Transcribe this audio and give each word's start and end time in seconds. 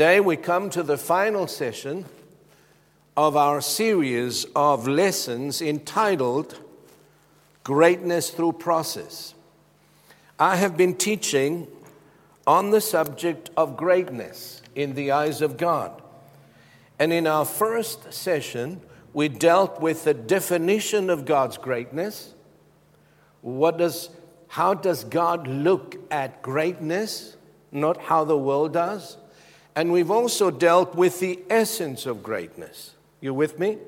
Today 0.00 0.18
we 0.18 0.38
come 0.38 0.70
to 0.70 0.82
the 0.82 0.96
final 0.96 1.46
session 1.46 2.06
of 3.18 3.36
our 3.36 3.60
series 3.60 4.46
of 4.56 4.88
lessons 4.88 5.60
entitled 5.60 6.58
Greatness 7.64 8.30
Through 8.30 8.54
Process. 8.54 9.34
I 10.38 10.56
have 10.56 10.74
been 10.74 10.94
teaching 10.94 11.68
on 12.46 12.70
the 12.70 12.80
subject 12.80 13.50
of 13.58 13.76
greatness 13.76 14.62
in 14.74 14.94
the 14.94 15.10
eyes 15.10 15.42
of 15.42 15.58
God. 15.58 16.00
And 16.98 17.12
in 17.12 17.26
our 17.26 17.44
first 17.44 18.10
session, 18.10 18.80
we 19.12 19.28
dealt 19.28 19.82
with 19.82 20.04
the 20.04 20.14
definition 20.14 21.10
of 21.10 21.26
God's 21.26 21.58
greatness. 21.58 22.32
What 23.42 23.76
does, 23.76 24.08
how 24.48 24.72
does 24.72 25.04
God 25.04 25.46
look 25.46 25.96
at 26.10 26.40
greatness? 26.40 27.36
Not 27.70 27.98
how 27.98 28.24
the 28.24 28.38
world 28.38 28.72
does. 28.72 29.18
And 29.76 29.92
we've 29.92 30.10
also 30.10 30.50
dealt 30.50 30.94
with 30.94 31.20
the 31.20 31.40
essence 31.48 32.06
of 32.06 32.22
greatness. 32.22 32.94
You 33.20 33.34
with 33.34 33.58
me? 33.58 33.78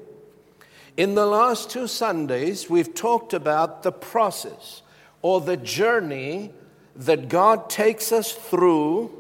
In 0.97 1.14
the 1.14 1.27
last 1.27 1.70
two 1.70 1.86
Sundays, 1.86 2.69
we've 2.69 2.94
talked 2.94 3.33
about 3.33 3.83
the 3.83 3.92
process 3.92 4.83
or 5.22 5.41
the 5.41 5.56
journey 5.56 6.52
that 6.97 7.28
God 7.28 7.70
takes 7.70 8.12
us 8.12 8.33
through 8.33 9.11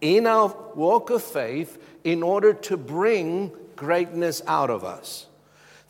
in 0.00 0.26
our 0.26 0.54
walk 0.74 1.10
of 1.10 1.22
faith 1.22 1.78
in 2.04 2.22
order 2.22 2.52
to 2.52 2.76
bring 2.76 3.52
greatness 3.74 4.42
out 4.46 4.68
of 4.68 4.84
us. 4.84 5.27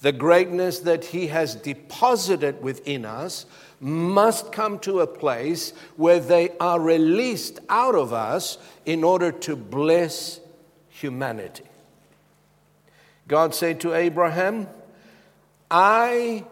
The 0.00 0.12
greatness 0.12 0.80
that 0.80 1.06
He 1.06 1.27
has 1.28 1.54
deposited 1.54 2.62
within 2.62 3.04
us 3.04 3.46
must 3.80 4.52
come 4.52 4.78
to 4.80 5.00
a 5.00 5.06
place 5.06 5.72
where 5.96 6.20
they 6.20 6.50
are 6.60 6.80
released 6.80 7.58
out 7.68 7.94
of 7.94 8.12
us 8.12 8.58
in 8.84 9.04
order 9.04 9.32
to 9.32 9.56
bless 9.56 10.41
humanity. 10.88 11.64
God 13.26 13.54
said 13.54 13.80
to 13.80 13.94
Abraham, 13.94 14.69
I 15.70 16.44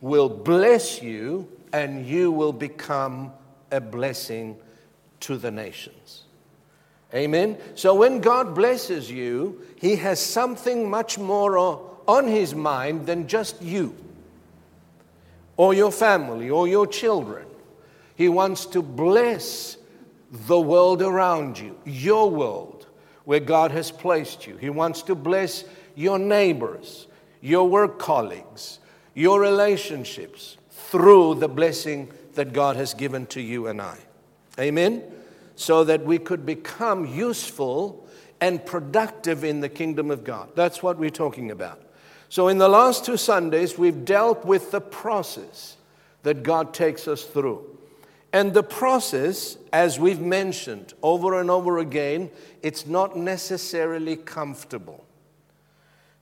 will 0.00 0.28
bless 0.28 1.00
you 1.02 1.48
and 1.72 2.06
you 2.06 2.30
will 2.30 2.52
become 2.52 3.32
a 3.70 3.80
blessing 3.80 4.56
to 5.20 5.36
the 5.36 5.50
nations. 5.50 6.24
Amen. 7.14 7.58
So 7.74 7.94
when 7.94 8.20
God 8.20 8.54
blesses 8.54 9.10
you, 9.10 9.62
He 9.80 9.96
has 9.96 10.20
something 10.20 10.90
much 10.90 11.18
more 11.18 11.56
on 12.12 12.28
His 12.28 12.54
mind 12.54 13.06
than 13.06 13.26
just 13.26 13.62
you 13.62 13.94
or 15.56 15.74
your 15.74 15.90
family 15.90 16.50
or 16.50 16.68
your 16.68 16.86
children. 16.86 17.46
He 18.14 18.28
wants 18.28 18.66
to 18.66 18.82
bless 18.82 19.76
the 20.30 20.60
world 20.60 21.02
around 21.02 21.58
you, 21.58 21.78
your 21.84 22.30
world, 22.30 22.86
where 23.24 23.40
God 23.40 23.70
has 23.70 23.90
placed 23.90 24.46
you. 24.46 24.56
He 24.56 24.70
wants 24.70 25.02
to 25.02 25.14
bless 25.14 25.64
your 25.94 26.18
neighbors, 26.18 27.06
your 27.40 27.68
work 27.68 27.98
colleagues, 27.98 28.78
your 29.14 29.40
relationships 29.40 30.56
through 30.70 31.36
the 31.36 31.48
blessing 31.48 32.10
that 32.34 32.52
God 32.52 32.76
has 32.76 32.94
given 32.94 33.26
to 33.26 33.40
you 33.40 33.66
and 33.66 33.80
I. 33.80 33.98
Amen? 34.58 35.02
So 35.54 35.84
that 35.84 36.04
we 36.04 36.18
could 36.18 36.46
become 36.46 37.06
useful 37.06 38.06
and 38.40 38.64
productive 38.64 39.44
in 39.44 39.60
the 39.60 39.68
kingdom 39.68 40.10
of 40.10 40.24
God. 40.24 40.50
That's 40.54 40.82
what 40.82 40.98
we're 40.98 41.10
talking 41.10 41.50
about. 41.50 41.81
So, 42.32 42.48
in 42.48 42.56
the 42.56 42.66
last 42.66 43.04
two 43.04 43.18
Sundays, 43.18 43.76
we've 43.76 44.06
dealt 44.06 44.42
with 44.46 44.70
the 44.70 44.80
process 44.80 45.76
that 46.22 46.42
God 46.42 46.72
takes 46.72 47.06
us 47.06 47.24
through. 47.24 47.78
And 48.32 48.54
the 48.54 48.62
process, 48.62 49.58
as 49.70 50.00
we've 50.00 50.18
mentioned 50.18 50.94
over 51.02 51.38
and 51.38 51.50
over 51.50 51.76
again, 51.76 52.30
it's 52.62 52.86
not 52.86 53.18
necessarily 53.18 54.16
comfortable. 54.16 55.04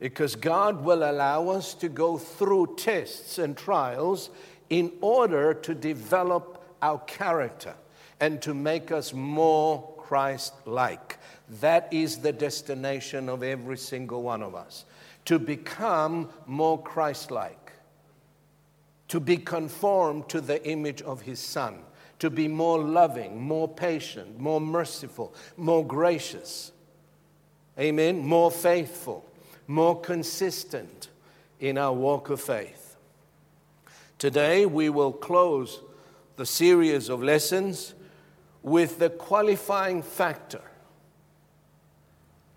Because 0.00 0.34
God 0.34 0.82
will 0.82 1.08
allow 1.08 1.48
us 1.50 1.74
to 1.74 1.88
go 1.88 2.18
through 2.18 2.74
tests 2.76 3.38
and 3.38 3.56
trials 3.56 4.30
in 4.68 4.90
order 5.00 5.54
to 5.54 5.76
develop 5.76 6.76
our 6.82 6.98
character 6.98 7.74
and 8.18 8.42
to 8.42 8.52
make 8.52 8.90
us 8.90 9.14
more 9.14 9.94
Christ 9.96 10.54
like. 10.66 11.18
That 11.60 11.86
is 11.92 12.16
the 12.16 12.32
destination 12.32 13.28
of 13.28 13.44
every 13.44 13.78
single 13.78 14.24
one 14.24 14.42
of 14.42 14.56
us 14.56 14.86
to 15.24 15.38
become 15.38 16.28
more 16.46 16.80
Christ 16.82 17.30
like, 17.30 17.72
to 19.08 19.20
be 19.20 19.36
conformed 19.36 20.28
to 20.28 20.40
the 20.40 20.66
image 20.68 21.02
of 21.02 21.22
His 21.22 21.38
Son, 21.38 21.78
to 22.18 22.30
be 22.30 22.48
more 22.48 22.78
loving, 22.78 23.40
more 23.40 23.68
patient, 23.68 24.38
more 24.38 24.60
merciful, 24.60 25.34
more 25.56 25.86
gracious. 25.86 26.72
Amen. 27.78 28.18
More 28.18 28.50
faithful, 28.50 29.24
more 29.66 29.98
consistent 30.00 31.08
in 31.60 31.78
our 31.78 31.92
walk 31.92 32.28
of 32.30 32.40
faith. 32.40 32.96
Today, 34.18 34.66
we 34.66 34.90
will 34.90 35.12
close 35.12 35.80
the 36.36 36.44
series 36.44 37.08
of 37.08 37.22
lessons 37.22 37.94
with 38.62 38.98
the 38.98 39.08
qualifying 39.08 40.02
factor 40.02 40.62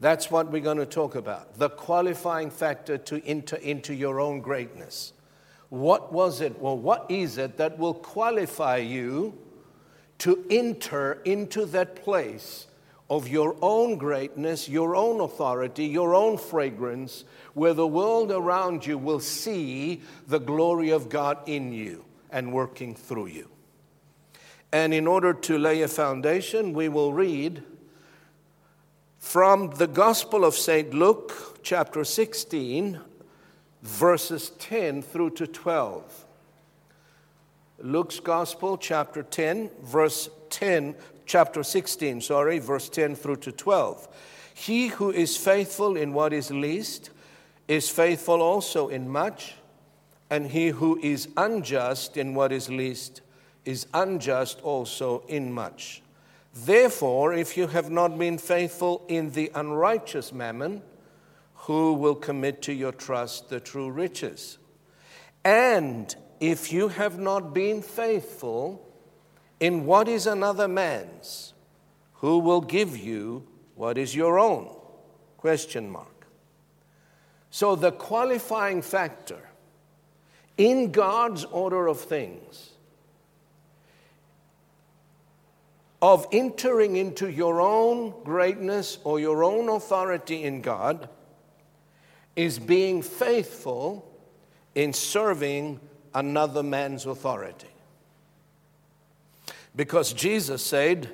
that's 0.03 0.29
what 0.29 0.51
we're 0.51 0.59
going 0.59 0.77
to 0.77 0.85
talk 0.85 1.15
about 1.15 1.57
the 1.57 1.69
qualifying 1.69 2.49
factor 2.49 2.97
to 2.97 3.25
enter 3.25 3.55
into 3.55 3.93
your 3.93 4.19
own 4.19 4.41
greatness. 4.41 5.13
What 5.69 6.11
was 6.11 6.41
it? 6.41 6.59
Well, 6.59 6.77
what 6.77 7.05
is 7.09 7.37
it 7.37 7.57
that 7.57 7.79
will 7.79 7.93
qualify 7.93 8.77
you 8.77 9.37
to 10.19 10.45
enter 10.49 11.21
into 11.23 11.65
that 11.67 11.95
place 11.95 12.67
of 13.09 13.27
your 13.29 13.55
own 13.61 13.97
greatness, 13.97 14.67
your 14.67 14.95
own 14.95 15.21
authority, 15.21 15.85
your 15.85 16.13
own 16.13 16.37
fragrance, 16.37 17.23
where 17.53 17.73
the 17.73 17.87
world 17.87 18.29
around 18.29 18.85
you 18.85 18.97
will 18.97 19.21
see 19.21 20.01
the 20.27 20.39
glory 20.39 20.89
of 20.89 21.09
God 21.09 21.37
in 21.47 21.71
you 21.71 22.03
and 22.29 22.51
working 22.51 22.93
through 22.93 23.27
you? 23.27 23.49
And 24.73 24.93
in 24.93 25.07
order 25.07 25.33
to 25.33 25.57
lay 25.57 25.81
a 25.81 25.87
foundation, 25.87 26.73
we 26.73 26.89
will 26.89 27.13
read 27.13 27.63
from 29.23 29.69
the 29.77 29.87
Gospel 29.87 30.43
of 30.43 30.53
St. 30.53 30.93
Luke, 30.93 31.57
chapter 31.63 32.03
16, 32.03 32.99
verses 33.81 34.49
10 34.59 35.01
through 35.01 35.29
to 35.31 35.47
12. 35.47 36.25
Luke's 37.79 38.19
Gospel, 38.19 38.77
chapter 38.77 39.23
10, 39.23 39.71
verse 39.81 40.29
10, 40.49 40.93
chapter 41.25 41.63
16, 41.63 42.19
sorry, 42.19 42.59
verse 42.59 42.89
10 42.89 43.15
through 43.15 43.37
to 43.37 43.51
12. 43.53 44.09
He 44.53 44.89
who 44.89 45.09
is 45.09 45.37
faithful 45.37 45.95
in 45.95 46.13
what 46.13 46.33
is 46.33 46.51
least 46.51 47.09
is 47.69 47.89
faithful 47.89 48.41
also 48.41 48.89
in 48.89 49.09
much, 49.09 49.55
and 50.29 50.51
he 50.51 50.67
who 50.67 50.99
is 51.01 51.29
unjust 51.37 52.17
in 52.17 52.35
what 52.35 52.51
is 52.51 52.69
least 52.69 53.21
is 53.63 53.87
unjust 53.93 54.59
also 54.61 55.23
in 55.29 55.51
much. 55.51 56.02
Therefore, 56.53 57.33
if 57.33 57.57
you 57.57 57.67
have 57.67 57.89
not 57.89 58.17
been 58.17 58.37
faithful 58.37 59.03
in 59.07 59.31
the 59.31 59.51
unrighteous 59.55 60.31
mammon, 60.31 60.83
who 61.55 61.93
will 61.93 62.15
commit 62.15 62.61
to 62.63 62.73
your 62.73 62.91
trust 62.91 63.49
the 63.49 63.59
true 63.59 63.89
riches? 63.89 64.59
And 65.43 66.15
if 66.39 66.71
you 66.71 66.89
have 66.89 67.17
not 67.17 67.53
been 67.53 67.81
faithful 67.81 68.87
in 69.59 69.85
what 69.85 70.07
is 70.07 70.27
another 70.27 70.67
man's, 70.67 71.53
who 72.15 72.39
will 72.39 72.61
give 72.61 72.97
you 72.97 73.47
what 73.75 73.97
is 73.97 74.15
your 74.15 74.37
own? 74.37 74.75
Question 75.37 75.89
mark. 75.89 76.27
So 77.49 77.75
the 77.75 77.91
qualifying 77.91 78.81
factor 78.81 79.49
in 80.57 80.91
God's 80.91 81.45
order 81.45 81.87
of 81.87 81.99
things 81.99 82.72
of 86.03 86.27
entering 86.33 86.97
into 86.97 87.31
your 87.31 87.61
own 87.61 88.13
greatness 88.25 88.97
or 89.05 89.21
your 89.21 89.41
own 89.41 89.69
authority 89.69 90.43
in 90.43 90.59
God 90.59 91.07
is 92.35 92.59
being 92.59 93.01
faithful 93.01 94.05
in 94.75 94.91
serving 94.91 95.79
another 96.13 96.61
man's 96.61 97.05
authority. 97.05 97.69
Because 99.73 100.11
Jesus 100.11 100.61
said, 100.61 101.09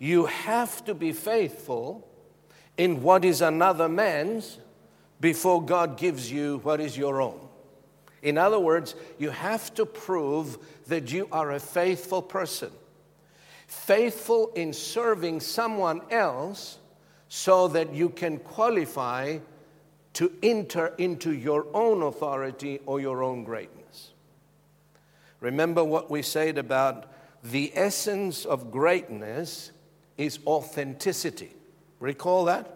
You 0.00 0.26
have 0.26 0.84
to 0.86 0.94
be 0.94 1.12
faithful 1.12 2.04
in 2.76 3.04
what 3.04 3.24
is 3.24 3.40
another 3.40 3.88
man's 3.88 4.58
before 5.20 5.62
God 5.62 5.96
gives 5.96 6.28
you 6.28 6.58
what 6.64 6.80
is 6.80 6.98
your 6.98 7.22
own. 7.22 7.38
In 8.22 8.36
other 8.36 8.58
words, 8.58 8.96
you 9.16 9.30
have 9.30 9.72
to 9.74 9.86
prove 9.86 10.58
that 10.88 11.12
you 11.12 11.28
are 11.30 11.52
a 11.52 11.60
faithful 11.60 12.20
person, 12.20 12.72
faithful 13.68 14.50
in 14.54 14.72
serving 14.72 15.38
someone 15.38 16.00
else 16.10 16.78
so 17.28 17.68
that 17.68 17.94
you 17.94 18.08
can 18.08 18.38
qualify 18.38 19.38
to 20.14 20.32
enter 20.42 20.94
into 20.98 21.32
your 21.32 21.66
own 21.74 22.02
authority 22.02 22.80
or 22.86 22.98
your 22.98 23.22
own 23.22 23.44
greatness. 23.44 24.12
Remember 25.40 25.84
what 25.84 26.10
we 26.10 26.22
said 26.22 26.58
about 26.58 27.12
the 27.44 27.70
essence 27.74 28.44
of 28.44 28.72
greatness 28.72 29.70
is 30.16 30.40
authenticity. 30.46 31.54
Recall 32.00 32.46
that? 32.46 32.74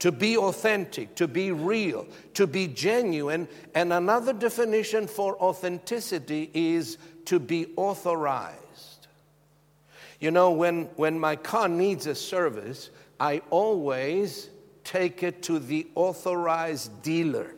To 0.00 0.12
be 0.12 0.36
authentic, 0.36 1.14
to 1.16 1.26
be 1.26 1.50
real, 1.50 2.06
to 2.34 2.46
be 2.46 2.68
genuine. 2.68 3.48
And 3.74 3.92
another 3.92 4.32
definition 4.32 5.06
for 5.06 5.36
authenticity 5.42 6.50
is 6.54 6.98
to 7.24 7.38
be 7.38 7.68
authorized. 7.76 8.89
You 10.20 10.30
know, 10.30 10.50
when, 10.50 10.84
when 10.96 11.18
my 11.18 11.34
car 11.34 11.68
needs 11.68 12.06
a 12.06 12.14
service, 12.14 12.90
I 13.18 13.40
always 13.50 14.50
take 14.84 15.22
it 15.22 15.42
to 15.44 15.58
the 15.58 15.86
authorized 15.94 17.02
dealer. 17.02 17.54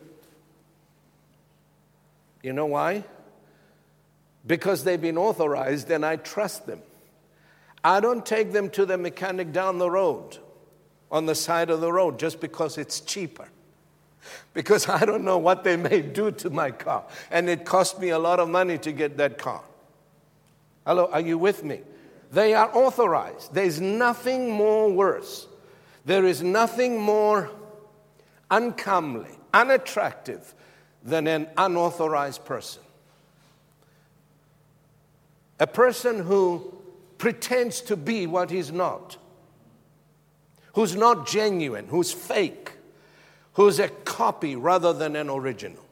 You 2.41 2.53
know 2.53 2.65
why? 2.65 3.03
Because 4.47 4.83
they've 4.83 4.99
been 4.99 5.17
authorized 5.17 5.89
and 5.91 6.05
I 6.05 6.15
trust 6.15 6.65
them. 6.65 6.81
I 7.83 7.99
don't 7.99 8.25
take 8.25 8.53
them 8.53 8.69
to 8.71 8.85
the 8.85 8.97
mechanic 8.97 9.51
down 9.51 9.77
the 9.77 9.89
road, 9.89 10.37
on 11.11 11.25
the 11.25 11.35
side 11.35 11.69
of 11.69 11.81
the 11.81 11.91
road, 11.91 12.17
just 12.17 12.39
because 12.39 12.77
it's 12.77 13.01
cheaper. 13.01 13.49
Because 14.53 14.87
I 14.87 15.03
don't 15.03 15.25
know 15.25 15.37
what 15.37 15.65
they 15.65 15.75
may 15.75 16.01
do 16.01 16.31
to 16.31 16.49
my 16.49 16.71
car. 16.71 17.03
And 17.29 17.49
it 17.49 17.65
cost 17.65 17.99
me 17.99 18.09
a 18.09 18.19
lot 18.19 18.39
of 18.39 18.47
money 18.47 18.77
to 18.79 18.93
get 18.93 19.17
that 19.17 19.37
car. 19.37 19.63
Hello, 20.87 21.09
are 21.11 21.19
you 21.19 21.37
with 21.37 21.63
me? 21.63 21.81
They 22.33 22.53
are 22.53 22.69
authorized. 22.75 23.53
There's 23.53 23.79
nothing 23.79 24.51
more 24.51 24.91
worse 24.91 25.47
there 26.05 26.25
is 26.25 26.43
nothing 26.43 26.99
more 26.99 27.49
uncomely, 28.51 29.29
unattractive 29.53 30.53
than 31.03 31.27
an 31.27 31.47
unauthorized 31.57 32.43
person. 32.45 32.83
A 35.59 35.67
person 35.67 36.19
who 36.19 36.73
pretends 37.17 37.81
to 37.81 37.95
be 37.95 38.27
what 38.27 38.49
he's 38.49 38.71
not, 38.71 39.17
who's 40.73 40.95
not 40.95 41.25
genuine, 41.25 41.87
who's 41.87 42.11
fake, 42.11 42.73
who's 43.53 43.79
a 43.79 43.87
copy 43.87 44.55
rather 44.55 44.91
than 44.91 45.15
an 45.15 45.29
original. 45.29 45.85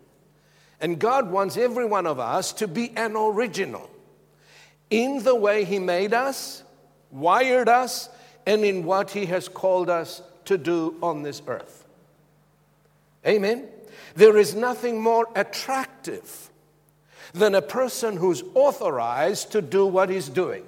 And 0.81 0.99
God 0.99 1.31
wants 1.31 1.55
every 1.55 1.85
one 1.85 2.07
of 2.07 2.19
us 2.19 2.51
to 2.53 2.67
be 2.67 2.91
an 2.97 3.15
original 3.15 3.89
in 4.91 5.23
the 5.23 5.35
way 5.35 5.63
He 5.63 5.79
made 5.79 6.13
us, 6.13 6.63
wired 7.09 7.67
us, 7.67 8.09
and 8.45 8.63
in 8.63 8.83
what 8.83 9.09
He 9.09 9.25
has 9.25 9.47
called 9.47 9.89
us 9.89 10.21
to 10.45 10.57
do 10.57 10.95
on 11.01 11.23
this 11.23 11.41
earth. 11.47 11.87
Amen? 13.25 13.67
There 14.15 14.37
is 14.37 14.53
nothing 14.53 15.01
more 15.01 15.27
attractive 15.35 16.49
than 17.33 17.55
a 17.55 17.61
person 17.61 18.17
who's 18.17 18.43
authorized 18.53 19.51
to 19.51 19.61
do 19.61 19.85
what 19.85 20.09
he's 20.09 20.27
doing. 20.27 20.65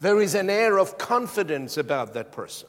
There 0.00 0.20
is 0.20 0.34
an 0.34 0.50
air 0.50 0.78
of 0.78 0.98
confidence 0.98 1.76
about 1.76 2.14
that 2.14 2.32
person. 2.32 2.68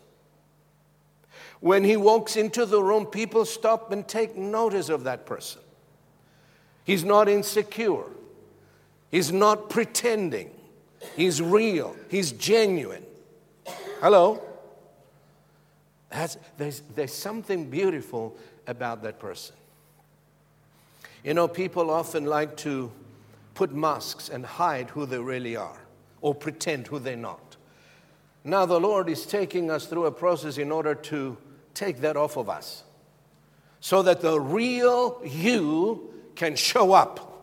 When 1.59 1.83
he 1.83 1.95
walks 1.95 2.36
into 2.36 2.65
the 2.65 2.81
room, 2.81 3.06
people 3.06 3.45
stop 3.45 3.91
and 3.91 4.07
take 4.07 4.36
notice 4.36 4.89
of 4.89 5.06
that 5.06 5.25
person. 5.25 5.62
He's 6.83 7.03
not 7.03 7.30
insecure. 7.30 8.03
He's 9.12 9.31
not 9.31 9.69
pretending. 9.69 10.52
He's 11.16 11.42
real. 11.42 11.96
He's 12.10 12.31
genuine. 12.31 13.06
Hello? 14.02 14.42
That's, 16.10 16.38
there's, 16.57 16.81
there's 16.96 17.13
something 17.13 17.69
beautiful 17.69 18.38
about 18.68 19.04
that 19.04 19.19
person. 19.19 19.56
You 21.24 21.34
know, 21.34 21.48
people 21.48 21.90
often 21.90 22.25
like 22.25 22.56
to 22.57 22.92
put 23.54 23.74
masks 23.74 24.30
and 24.30 24.46
hide 24.46 24.90
who 24.92 25.06
they 25.06 25.18
really 25.18 25.56
are 25.56 25.80
or 26.22 26.36
pretend 26.36 26.88
who 26.88 27.00
they're 27.00 27.16
not. 27.16 27.58
Now, 28.44 28.66
the 28.66 28.80
Lord 28.80 29.10
is 29.10 29.25
taking 29.25 29.72
us 29.72 29.88
through 29.88 30.06
a 30.06 30.12
process 30.12 30.58
in 30.60 30.72
order 30.72 30.94
to 30.94 31.38
take 31.74 32.01
that 32.01 32.16
off 32.16 32.38
of 32.38 32.48
us 32.48 32.84
so 33.80 34.04
that 34.04 34.22
the 34.22 34.40
real 34.40 35.19
you 35.25 36.13
can 36.36 36.56
show 36.56 36.94
up. 36.94 37.35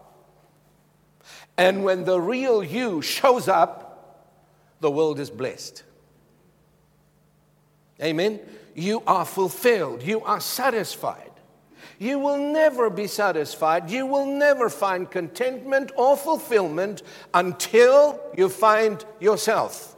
And 1.63 1.85
when 1.85 2.03
the 2.03 2.21
real 2.21 2.65
you 2.65 3.03
shows 3.03 3.47
up, 3.47 4.35
the 4.81 4.91
world 4.91 5.21
is 5.21 5.31
blessed. 5.31 5.85
Amen. 8.03 8.41
You 8.75 9.05
are 9.07 9.25
fulfilled. 9.25 10.03
You 10.03 10.23
are 10.23 10.41
satisfied. 10.41 11.31
You 12.01 12.19
will 12.19 12.37
never 12.53 12.91
be 12.91 13.07
satisfied. 13.07 13.91
You 13.91 14.07
will 14.07 14.27
never 14.27 14.69
find 14.69 15.09
contentment 15.09 15.93
or 15.97 16.17
fulfillment 16.17 17.05
until 17.33 18.21
you 18.37 18.49
find 18.49 19.05
yourself 19.21 19.95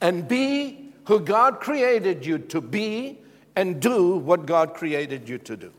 and 0.00 0.28
be 0.28 0.92
who 1.06 1.18
God 1.18 1.58
created 1.58 2.24
you 2.24 2.38
to 2.38 2.60
be 2.60 3.18
and 3.56 3.82
do 3.82 4.14
what 4.14 4.46
God 4.46 4.74
created 4.74 5.28
you 5.28 5.38
to 5.38 5.56
do. 5.56 5.72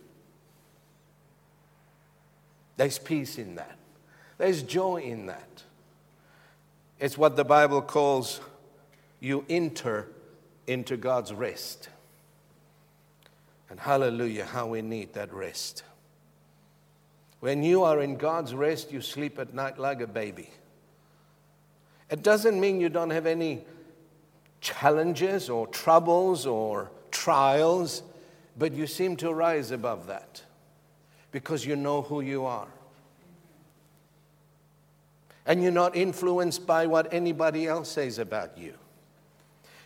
There's 2.75 2.99
peace 2.99 3.37
in 3.37 3.55
that, 3.55 3.77
there's 4.41 4.63
joy 4.63 5.03
in 5.03 5.27
that. 5.27 5.61
It's 6.99 7.15
what 7.15 7.35
the 7.35 7.45
Bible 7.45 7.79
calls 7.79 8.41
you 9.19 9.45
enter 9.47 10.07
into 10.65 10.97
God's 10.97 11.31
rest. 11.31 11.89
And 13.69 13.79
hallelujah, 13.79 14.45
how 14.45 14.65
we 14.65 14.81
need 14.81 15.13
that 15.13 15.31
rest. 15.31 15.83
When 17.39 17.61
you 17.61 17.83
are 17.83 18.01
in 18.01 18.15
God's 18.17 18.55
rest, 18.55 18.91
you 18.91 18.99
sleep 18.99 19.37
at 19.37 19.53
night 19.53 19.77
like 19.77 20.01
a 20.01 20.07
baby. 20.07 20.49
It 22.09 22.23
doesn't 22.23 22.59
mean 22.59 22.81
you 22.81 22.89
don't 22.89 23.11
have 23.11 23.27
any 23.27 23.63
challenges 24.59 25.51
or 25.51 25.67
troubles 25.67 26.47
or 26.47 26.89
trials, 27.11 28.01
but 28.57 28.73
you 28.73 28.87
seem 28.87 29.17
to 29.17 29.31
rise 29.31 29.69
above 29.69 30.07
that 30.07 30.41
because 31.31 31.63
you 31.63 31.75
know 31.75 32.01
who 32.01 32.21
you 32.21 32.45
are. 32.45 32.69
And 35.45 35.61
you're 35.63 35.71
not 35.71 35.95
influenced 35.95 36.67
by 36.67 36.85
what 36.85 37.13
anybody 37.13 37.67
else 37.67 37.89
says 37.89 38.19
about 38.19 38.57
you. 38.57 38.73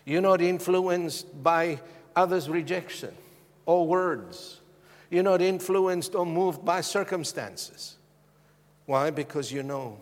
You're 0.03 0.21
not 0.21 0.41
influenced 0.41 1.43
by 1.43 1.79
others' 2.15 2.49
rejection 2.49 3.13
or 3.65 3.87
words. 3.87 4.59
You're 5.09 5.23
not 5.23 5.41
influenced 5.41 6.15
or 6.15 6.25
moved 6.25 6.65
by 6.65 6.81
circumstances. 6.81 7.97
Why? 8.85 9.09
Because 9.09 9.51
you 9.51 9.63
know 9.63 9.97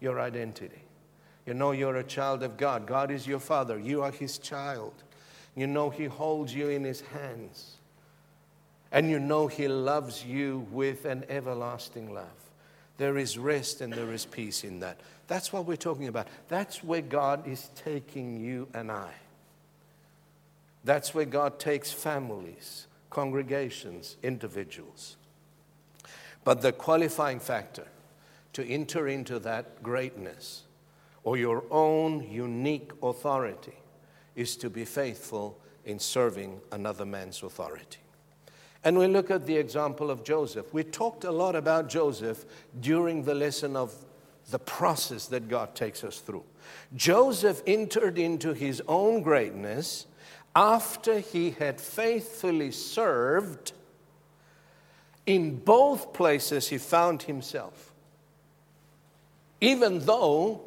your 0.00 0.20
identity. 0.20 0.82
You 1.46 1.54
know 1.54 1.72
you're 1.72 1.96
a 1.96 2.04
child 2.04 2.42
of 2.42 2.56
God. 2.56 2.86
God 2.86 3.10
is 3.10 3.26
your 3.26 3.38
father. 3.38 3.78
You 3.78 4.02
are 4.02 4.10
his 4.10 4.38
child. 4.38 4.94
You 5.54 5.66
know 5.66 5.90
he 5.90 6.06
holds 6.06 6.54
you 6.54 6.68
in 6.68 6.82
his 6.82 7.02
hands. 7.02 7.76
And 8.90 9.10
you 9.10 9.18
know 9.18 9.46
he 9.46 9.68
loves 9.68 10.24
you 10.24 10.66
with 10.70 11.04
an 11.04 11.24
everlasting 11.28 12.14
love. 12.14 12.43
There 12.96 13.18
is 13.18 13.38
rest 13.38 13.80
and 13.80 13.92
there 13.92 14.12
is 14.12 14.24
peace 14.24 14.64
in 14.64 14.80
that. 14.80 15.00
That's 15.26 15.52
what 15.52 15.66
we're 15.66 15.76
talking 15.76 16.08
about. 16.08 16.28
That's 16.48 16.84
where 16.84 17.02
God 17.02 17.48
is 17.48 17.70
taking 17.74 18.38
you 18.38 18.68
and 18.74 18.90
I. 18.92 19.10
That's 20.84 21.14
where 21.14 21.24
God 21.24 21.58
takes 21.58 21.90
families, 21.90 22.86
congregations, 23.10 24.16
individuals. 24.22 25.16
But 26.44 26.60
the 26.60 26.72
qualifying 26.72 27.40
factor 27.40 27.86
to 28.52 28.64
enter 28.64 29.08
into 29.08 29.38
that 29.40 29.82
greatness 29.82 30.64
or 31.24 31.38
your 31.38 31.64
own 31.70 32.22
unique 32.30 32.92
authority 33.02 33.74
is 34.36 34.56
to 34.58 34.68
be 34.68 34.84
faithful 34.84 35.58
in 35.86 35.98
serving 35.98 36.60
another 36.70 37.06
man's 37.06 37.42
authority. 37.42 38.03
And 38.84 38.98
we 38.98 39.06
look 39.06 39.30
at 39.30 39.46
the 39.46 39.56
example 39.56 40.10
of 40.10 40.22
Joseph. 40.24 40.72
We 40.74 40.84
talked 40.84 41.24
a 41.24 41.32
lot 41.32 41.56
about 41.56 41.88
Joseph 41.88 42.44
during 42.80 43.24
the 43.24 43.34
lesson 43.34 43.76
of 43.76 43.94
the 44.50 44.58
process 44.58 45.26
that 45.28 45.48
God 45.48 45.74
takes 45.74 46.04
us 46.04 46.18
through. 46.20 46.44
Joseph 46.94 47.62
entered 47.66 48.18
into 48.18 48.52
his 48.52 48.82
own 48.86 49.22
greatness 49.22 50.06
after 50.54 51.18
he 51.18 51.50
had 51.52 51.80
faithfully 51.80 52.70
served, 52.70 53.72
in 55.26 55.56
both 55.56 56.12
places 56.12 56.68
he 56.68 56.76
found 56.76 57.22
himself. 57.22 57.92
Even 59.62 60.00
though 60.00 60.60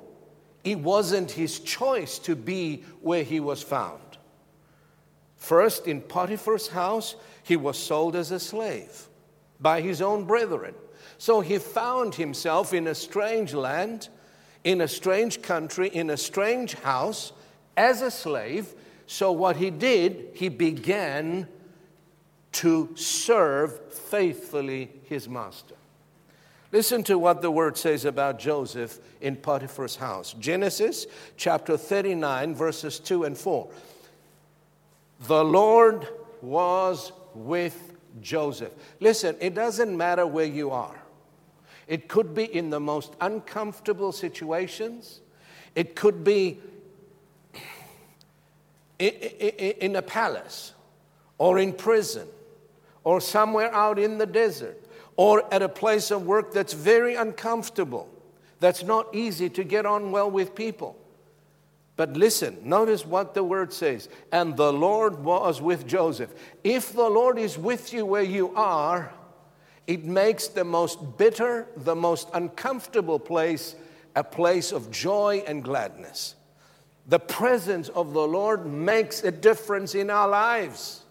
it 0.63 0.79
wasn't 0.79 1.31
his 1.31 1.59
choice 1.59 2.17
to 2.19 2.35
be 2.35 2.83
where 3.01 3.23
he 3.23 3.39
was 3.39 3.61
found. 3.61 4.01
First, 5.37 5.87
in 5.87 6.01
Potiphar's 6.01 6.67
house, 6.67 7.15
he 7.47 7.55
was 7.55 7.77
sold 7.77 8.13
as 8.15 8.31
a 8.31 8.39
slave 8.39 9.07
by 9.59 9.79
his 9.79 10.01
own 10.01 10.25
brethren. 10.25 10.75
So 11.17 11.39
he 11.39 11.57
found 11.59 12.15
himself 12.15 12.73
in 12.73 12.87
a 12.87 12.93
strange 12.93 13.53
land, 13.53 14.09
in 14.65 14.81
a 14.81 14.87
strange 14.87 15.41
country, 15.41 15.87
in 15.87 16.09
a 16.09 16.17
strange 16.17 16.73
house, 16.73 17.31
as 17.77 18.01
a 18.01 18.11
slave. 18.11 18.73
So, 19.05 19.31
what 19.31 19.55
he 19.55 19.69
did, 19.69 20.31
he 20.33 20.49
began 20.49 21.47
to 22.53 22.89
serve 22.95 23.93
faithfully 23.93 24.91
his 25.05 25.29
master. 25.29 25.75
Listen 26.73 27.01
to 27.03 27.17
what 27.17 27.41
the 27.41 27.49
word 27.49 27.77
says 27.77 28.03
about 28.03 28.39
Joseph 28.39 28.99
in 29.21 29.37
Potiphar's 29.37 29.95
house. 29.95 30.33
Genesis 30.33 31.07
chapter 31.37 31.77
39, 31.77 32.53
verses 32.53 32.99
2 32.99 33.23
and 33.23 33.37
4. 33.37 33.69
The 35.27 35.45
Lord 35.45 36.07
was 36.41 37.13
with 37.45 37.95
Joseph. 38.21 38.73
Listen, 38.99 39.35
it 39.39 39.53
doesn't 39.53 39.95
matter 39.95 40.25
where 40.25 40.45
you 40.45 40.71
are. 40.71 40.95
It 41.87 42.07
could 42.07 42.35
be 42.35 42.43
in 42.43 42.69
the 42.69 42.79
most 42.79 43.13
uncomfortable 43.21 44.11
situations. 44.11 45.21
It 45.75 45.95
could 45.95 46.23
be 46.23 46.59
in 48.99 49.95
a 49.95 50.01
palace 50.01 50.73
or 51.37 51.59
in 51.59 51.71
prison 51.71 52.27
or 53.03 53.21
somewhere 53.21 53.73
out 53.73 53.99
in 53.99 54.17
the 54.17 54.25
desert 54.25 54.83
or 55.15 55.43
at 55.53 55.61
a 55.61 55.69
place 55.69 56.11
of 56.11 56.25
work 56.25 56.51
that's 56.51 56.73
very 56.73 57.15
uncomfortable, 57.15 58.09
that's 58.59 58.83
not 58.83 59.13
easy 59.15 59.49
to 59.49 59.63
get 59.63 59.85
on 59.85 60.11
well 60.11 60.29
with 60.29 60.55
people. 60.55 60.97
But 61.97 62.15
listen, 62.15 62.57
notice 62.63 63.05
what 63.05 63.33
the 63.33 63.43
word 63.43 63.73
says. 63.73 64.07
And 64.31 64.55
the 64.55 64.71
Lord 64.71 65.19
was 65.23 65.61
with 65.61 65.87
Joseph. 65.87 66.33
If 66.63 66.93
the 66.93 67.09
Lord 67.09 67.37
is 67.37 67.57
with 67.57 67.91
you 67.91 68.05
where 68.05 68.23
you 68.23 68.55
are, 68.55 69.11
it 69.87 70.05
makes 70.05 70.47
the 70.47 70.63
most 70.63 71.17
bitter, 71.17 71.67
the 71.75 71.95
most 71.95 72.29
uncomfortable 72.33 73.19
place 73.19 73.75
a 74.15 74.23
place 74.23 74.71
of 74.71 74.89
joy 74.89 75.43
and 75.45 75.63
gladness. 75.63 76.35
The 77.07 77.19
presence 77.19 77.87
of 77.89 78.13
the 78.13 78.27
Lord 78.27 78.65
makes 78.65 79.23
a 79.23 79.31
difference 79.31 79.93
in 79.93 80.09
our 80.09 80.27
lives. 80.27 81.03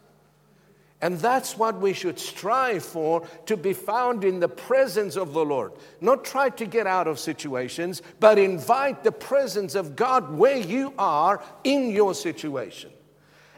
And 1.02 1.18
that's 1.18 1.58
what 1.58 1.78
we 1.78 1.92
should 1.92 2.18
strive 2.18 2.82
for 2.82 3.26
to 3.44 3.56
be 3.56 3.74
found 3.74 4.24
in 4.24 4.40
the 4.40 4.48
presence 4.48 5.16
of 5.16 5.34
the 5.34 5.44
Lord. 5.44 5.72
Not 6.00 6.24
try 6.24 6.48
to 6.50 6.64
get 6.64 6.86
out 6.86 7.06
of 7.06 7.18
situations, 7.18 8.00
but 8.18 8.38
invite 8.38 9.04
the 9.04 9.12
presence 9.12 9.74
of 9.74 9.94
God 9.94 10.32
where 10.32 10.56
you 10.56 10.94
are 10.98 11.42
in 11.64 11.90
your 11.90 12.14
situation. 12.14 12.90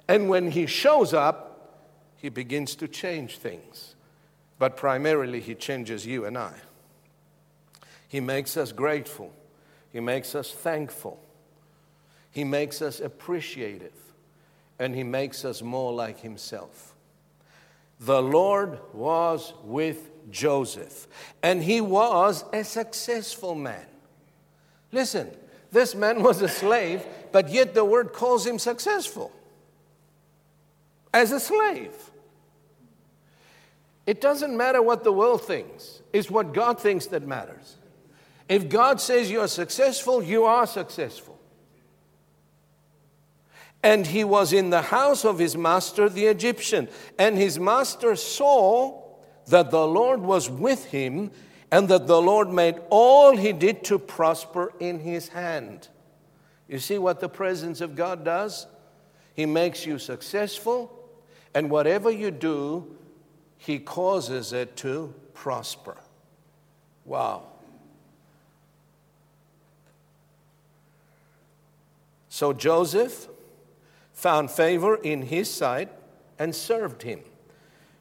And 0.09 0.29
when 0.29 0.51
He 0.51 0.67
shows 0.67 1.15
up, 1.15 1.87
He 2.17 2.29
begins 2.29 2.75
to 2.77 2.89
change 2.89 3.39
things. 3.39 3.95
But 4.59 4.77
primarily, 4.77 5.41
He 5.41 5.55
changes 5.55 6.05
you 6.05 6.25
and 6.25 6.37
I. 6.37 6.55
He 8.09 8.19
makes 8.21 8.57
us 8.57 8.73
grateful, 8.73 9.33
He 9.93 10.01
makes 10.01 10.35
us 10.35 10.51
thankful, 10.51 11.23
He 12.33 12.43
makes 12.43 12.83
us 12.83 12.99
appreciative, 12.99 13.95
and 14.81 14.97
He 14.97 15.05
makes 15.05 15.45
us 15.45 15.63
more 15.63 15.93
like 15.93 16.19
Himself. 16.19 16.88
The 18.01 18.23
Lord 18.23 18.79
was 18.93 19.53
with 19.65 20.11
Joseph, 20.31 21.09
and 21.43 21.63
he 21.63 21.81
was 21.81 22.45
a 22.53 22.63
successful 22.63 23.55
man. 23.55 23.87
Listen, 24.93 25.31
this 25.73 25.95
man 25.95 26.23
was 26.23 26.41
a 26.43 26.49
slave, 26.49 27.05
but 27.33 27.49
yet 27.49 27.75
the 27.75 27.85
word 27.85 28.13
calls 28.13 28.47
him 28.47 28.59
successful 28.59 29.33
as 31.13 31.33
a 31.33 31.41
slave. 31.41 31.93
It 34.07 34.21
doesn't 34.21 34.57
matter 34.57 34.81
what 34.81 35.05
the 35.05 35.13
world 35.13 35.43
thinks, 35.43 36.01
it's 36.13 36.31
what 36.31 36.55
God 36.55 36.81
thinks 36.81 37.07
that 37.07 37.27
matters. 37.27 37.77
If 38.49 38.71
God 38.71 39.01
says 39.01 39.31
you're 39.31 39.49
successful, 39.49 40.23
you 40.23 40.45
are 40.45 40.67
successful. 40.67 41.28
And 43.83 44.07
he 44.07 44.25
was 44.25 44.53
in 44.53 44.71
the 44.71 44.83
house 44.83 45.25
of 45.25 45.39
his 45.39 45.57
master, 45.57 46.09
the 46.09 46.27
Egyptian. 46.27 46.89
And 47.19 47.39
his 47.39 47.59
master 47.59 48.17
saw 48.17 49.03
that 49.47 49.71
the 49.71 49.87
Lord 49.87 50.21
was 50.21 50.51
with 50.51 50.87
him 50.87 51.31
and 51.71 51.89
that 51.89 52.07
the 52.07 52.21
Lord 52.21 52.51
made 52.51 52.77
all 52.91 53.37
he 53.37 53.53
did 53.53 53.85
to 53.85 53.99
prosper 53.99 54.73
in 54.81 55.01
his 55.01 55.29
hand. 55.29 55.89
You 56.67 56.79
see 56.79 56.99
what 56.99 57.21
the 57.21 57.29
presence 57.29 57.81
of 57.81 57.95
God 57.95 58.25
does? 58.25 58.67
He 59.35 59.47
makes 59.47 59.87
you 59.87 59.99
successful, 59.99 60.93
and 61.55 61.71
whatever 61.71 62.11
you 62.11 62.31
do, 62.31 62.97
he 63.57 63.79
causes 63.79 64.53
it 64.53 64.77
to 64.79 65.15
prosper. 65.33 65.97
Wow. 67.05 67.45
So 72.29 72.53
Joseph 72.53 73.29
found 74.19 74.51
favor 74.51 74.97
in 74.97 75.23
his 75.23 75.49
sight 75.49 75.89
and 76.41 76.53
served 76.53 77.03
him. 77.03 77.21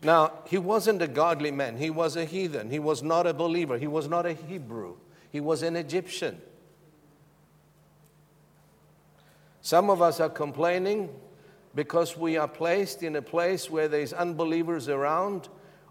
Now, 0.02 0.34
he 0.48 0.58
wasn't 0.58 1.04
a 1.04 1.08
godly 1.08 1.52
man. 1.52 1.78
He 1.78 1.92
was 1.92 2.16
a 2.16 2.26
heathen. 2.26 2.72
He 2.72 2.80
was 2.80 3.04
not 3.04 3.28
a 3.28 3.36
believer. 3.36 3.78
He 3.78 3.86
was 3.86 4.10
not 4.10 4.26
a 4.26 4.34
Hebrew. 4.34 4.96
He 5.32 5.40
was 5.40 5.62
an 5.62 5.76
Egyptian. 5.76 6.42
Some 9.62 9.92
of 9.92 10.02
us 10.02 10.20
are 10.20 10.30
complaining 10.30 11.10
because 11.76 12.18
we 12.18 12.36
are 12.36 12.48
placed 12.48 13.04
in 13.04 13.16
a 13.16 13.22
place 13.22 13.70
where 13.70 13.88
there's 13.88 14.12
unbelievers 14.12 14.90
around, 14.90 15.50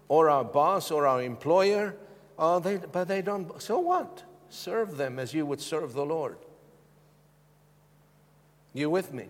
or 0.09 0.29
our 0.29 0.43
boss 0.43 0.91
or 0.91 1.07
our 1.07 1.21
employer, 1.21 1.95
oh, 2.37 2.59
they, 2.59 2.77
but 2.77 3.07
they 3.07 3.21
don't. 3.21 3.61
So 3.61 3.79
what? 3.79 4.23
Serve 4.49 4.97
them 4.97 5.19
as 5.19 5.33
you 5.33 5.45
would 5.45 5.61
serve 5.61 5.93
the 5.93 6.05
Lord. 6.05 6.37
You 8.73 8.89
with 8.89 9.13
me? 9.13 9.27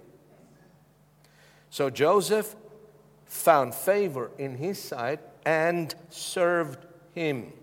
So 1.78 1.92
Joseph 1.92 2.56
found 3.28 3.76
favor 3.76 4.32
in 4.40 4.58
his 4.58 4.82
sight 4.82 5.20
and 5.46 5.94
served 6.10 6.84
him. 7.14 7.54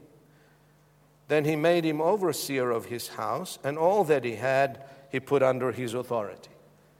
Then 1.27 1.45
he 1.45 1.57
made 1.57 1.85
him 1.85 2.01
overseer 2.01 2.71
of 2.71 2.85
his 2.85 3.09
house, 3.09 3.59
and 3.65 3.77
all 3.77 4.05
that 4.05 4.23
he 4.23 4.37
had 4.37 4.85
he 5.11 5.19
put 5.19 5.43
under 5.43 5.73
his 5.73 5.95
authority. 5.95 6.51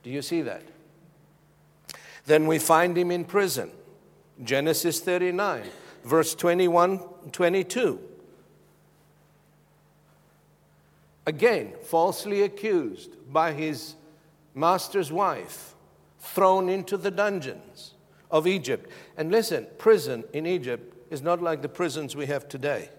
Do 0.03 0.09
you 0.09 0.21
see 0.21 0.41
that? 0.41 0.63
Then 2.25 2.47
we 2.47 2.59
find 2.59 2.97
him 2.97 3.11
in 3.11 3.23
prison. 3.23 3.71
Genesis 4.43 4.99
39, 4.99 5.63
verse 6.03 6.35
21 6.35 6.99
22. 7.31 7.97
Again, 11.25 11.75
falsely 11.81 12.41
accused 12.41 13.15
by 13.31 13.53
his 13.53 13.95
master's 14.53 15.13
wife 15.13 15.74
thrown 16.25 16.69
into 16.69 16.97
the 16.97 17.11
dungeons 17.11 17.93
of 18.31 18.47
Egypt. 18.47 18.89
And 19.17 19.31
listen, 19.31 19.67
prison 19.77 20.23
in 20.33 20.45
Egypt 20.45 20.93
is 21.11 21.21
not 21.21 21.41
like 21.41 21.61
the 21.61 21.69
prisons 21.69 22.15
we 22.15 22.25
have 22.25 22.49
today. 22.49 22.89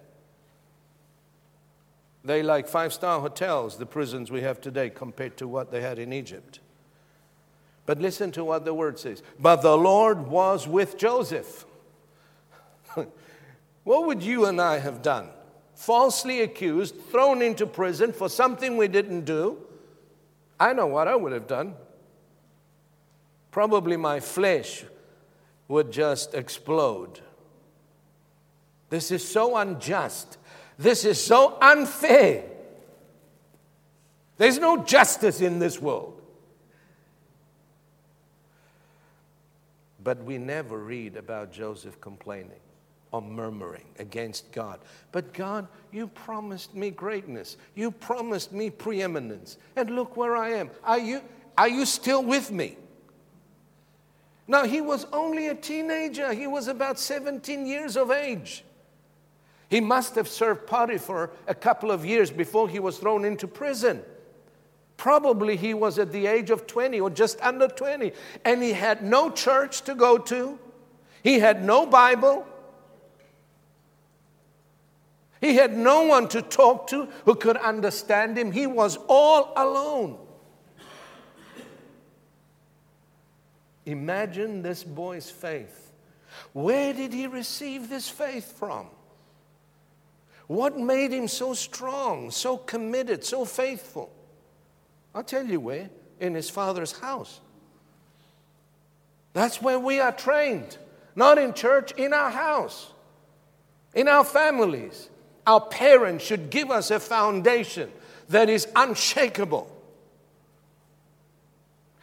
They 2.25 2.43
like 2.43 2.67
five 2.67 2.93
star 2.93 3.21
hotels, 3.21 3.77
the 3.77 3.87
prisons 3.87 4.31
we 4.31 4.43
have 4.43 4.61
today, 4.61 4.91
compared 4.91 5.37
to 5.39 5.47
what 5.47 5.71
they 5.71 5.81
had 5.81 5.99
in 5.99 6.13
Egypt. 6.13 6.61
But 7.85 8.01
listen 8.01 8.33
to 8.33 8.45
what 8.45 8.65
the 8.65 8.75
word 8.75 8.99
says. 8.99 9.23
But 9.39 9.63
the 9.63 9.77
Lord 9.77 10.27
was 10.27 10.67
with 10.67 10.99
Joseph. 10.99 11.65
what 13.85 14.07
would 14.07 14.23
you 14.23 14.47
and 14.47 14.61
I 14.61 14.79
have 14.79 15.03
done? 15.03 15.29
Falsely 15.77 16.41
accused, 16.41 16.97
thrown 17.11 17.43
into 17.43 17.67
prison 17.67 18.13
for 18.13 18.29
something 18.29 18.77
we 18.77 18.89
didn't 18.89 19.25
do. 19.25 19.59
I 20.59 20.73
know 20.73 20.87
what 20.87 21.07
I 21.07 21.15
would 21.15 21.33
have 21.33 21.47
done 21.47 21.75
probably 23.57 23.97
my 23.97 24.21
flesh 24.21 24.85
would 25.67 25.91
just 25.91 26.35
explode. 26.35 27.21
This 28.91 29.11
is 29.11 29.27
so 29.27 29.57
unjust. 29.57 30.37
This 30.79 31.07
is 31.07 31.19
so 31.25 31.57
unfair. 31.63 32.45
There's 34.37 34.59
no 34.59 34.85
justice 34.85 35.41
in 35.41 35.59
this 35.59 35.81
world. 35.81 36.21
But 40.05 40.23
we 40.23 40.37
never 40.37 40.77
read 40.77 41.17
about 41.17 41.51
Joseph 41.51 41.99
complaining 41.99 42.61
or 43.11 43.23
murmuring 43.23 43.87
against 43.99 44.53
God. 44.53 44.81
But 45.13 45.33
God, 45.33 45.67
you 45.93 46.09
promised 46.09 46.75
me 46.75 46.91
greatness. 46.91 47.57
You 47.75 47.91
promised 47.91 48.53
me 48.53 48.69
preeminence. 48.69 49.57
And 49.77 49.97
look 49.97 50.15
where 50.15 50.37
I 50.37 50.51
am. 50.51 50.69
Are 50.85 50.99
you, 50.99 51.23
are 51.57 51.71
you 51.71 51.87
still 51.87 52.23
with 52.23 52.51
me? 52.51 52.77
Now, 54.49 54.65
he 54.65 54.81
was 54.81 55.07
only 55.13 55.49
a 55.49 55.55
teenager. 55.55 56.33
He 56.33 56.47
was 56.47 56.69
about 56.69 56.99
17 56.99 57.67
years 57.67 57.97
of 57.97 58.11
age. 58.11 58.65
He 59.69 59.81
must 59.81 60.15
have 60.15 60.29
served 60.29 60.67
Potiphar 60.67 61.31
a 61.49 61.55
couple 61.55 61.91
of 61.91 62.05
years 62.07 62.31
before 62.31 62.69
he 62.69 62.79
was 62.79 62.99
thrown 62.99 63.25
into 63.25 63.49
prison. 63.49 64.03
Probably 64.97 65.57
he 65.57 65.75
was 65.75 65.99
at 65.99 66.13
the 66.13 66.27
age 66.27 66.51
of 66.51 66.67
20 66.67 67.01
or 67.01 67.11
just 67.11 67.41
under 67.41 67.69
20, 67.69 68.13
and 68.45 68.63
he 68.63 68.73
had 68.73 69.03
no 69.03 69.31
church 69.31 69.83
to 69.83 69.95
go 69.95 70.17
to, 70.19 70.59
he 71.23 71.41
had 71.41 71.65
no 71.65 71.87
Bible. 71.87 72.47
He 75.41 75.57
had 75.57 75.77
no 75.77 76.03
one 76.03 76.29
to 76.29 76.41
talk 76.41 76.87
to 76.89 77.09
who 77.25 77.35
could 77.35 77.57
understand 77.57 78.39
him. 78.39 78.53
He 78.53 78.67
was 78.67 78.97
all 79.09 79.53
alone. 79.57 80.19
Imagine 83.87 84.63
this 84.63 84.83
boy's 84.83 85.31
faith. 85.31 85.93
Where 86.53 86.93
did 86.93 87.13
he 87.13 87.27
receive 87.29 87.89
this 87.89 88.09
faith 88.09 88.59
from? 88.59 88.87
What 90.49 90.79
made 90.79 91.13
him 91.13 91.29
so 91.29 91.55
strong, 91.55 92.31
so 92.31 92.57
committed, 92.57 93.25
so 93.25 93.45
faithful? 93.45 94.13
I'll 95.15 95.25
tell 95.25 95.47
you 95.47 95.61
where 95.61 95.89
in 96.21 96.35
his 96.35 96.51
father's 96.51 96.93
house. 96.93 97.41
That's 99.33 99.61
where 99.61 99.79
we 99.79 100.01
are 100.01 100.13
trained, 100.13 100.79
not 101.15 101.39
in 101.39 101.53
church, 101.53 101.93
in 101.93 102.13
our 102.13 102.31
house, 102.31 102.93
in 103.95 104.09
our 104.09 104.25
families. 104.25 105.11
Our 105.47 105.61
parents 105.61 106.25
should 106.25 106.51
give 106.51 106.71
us 106.71 106.91
a 106.91 106.99
foundation 106.99 107.91
that 108.29 108.49
is 108.49 108.67
unshakable. 108.75 109.71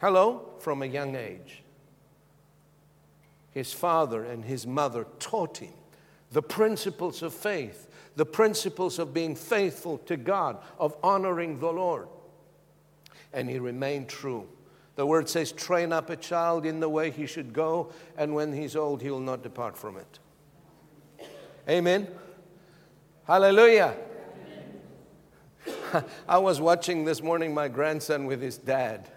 Hello? 0.00 0.48
From 0.60 0.82
a 0.82 0.86
young 0.86 1.14
age. 1.14 1.63
His 3.54 3.72
father 3.72 4.24
and 4.24 4.44
his 4.44 4.66
mother 4.66 5.06
taught 5.20 5.58
him 5.58 5.72
the 6.32 6.42
principles 6.42 7.22
of 7.22 7.32
faith, 7.32 7.88
the 8.16 8.26
principles 8.26 8.98
of 8.98 9.14
being 9.14 9.36
faithful 9.36 9.98
to 9.98 10.16
God, 10.16 10.58
of 10.78 10.96
honoring 11.02 11.60
the 11.60 11.72
Lord. 11.72 12.08
And 13.32 13.48
he 13.48 13.60
remained 13.60 14.08
true. 14.08 14.48
The 14.96 15.06
word 15.06 15.28
says, 15.28 15.52
train 15.52 15.92
up 15.92 16.10
a 16.10 16.16
child 16.16 16.66
in 16.66 16.80
the 16.80 16.88
way 16.88 17.10
he 17.10 17.26
should 17.26 17.52
go, 17.52 17.92
and 18.16 18.34
when 18.34 18.52
he's 18.52 18.74
old, 18.74 19.00
he 19.00 19.10
will 19.10 19.20
not 19.20 19.42
depart 19.42 19.76
from 19.76 19.96
it. 19.96 20.18
Amen. 21.68 22.08
Hallelujah. 23.24 23.94
I 26.28 26.38
was 26.38 26.60
watching 26.60 27.04
this 27.04 27.22
morning 27.22 27.54
my 27.54 27.68
grandson 27.68 28.26
with 28.26 28.42
his 28.42 28.58
dad. 28.58 29.08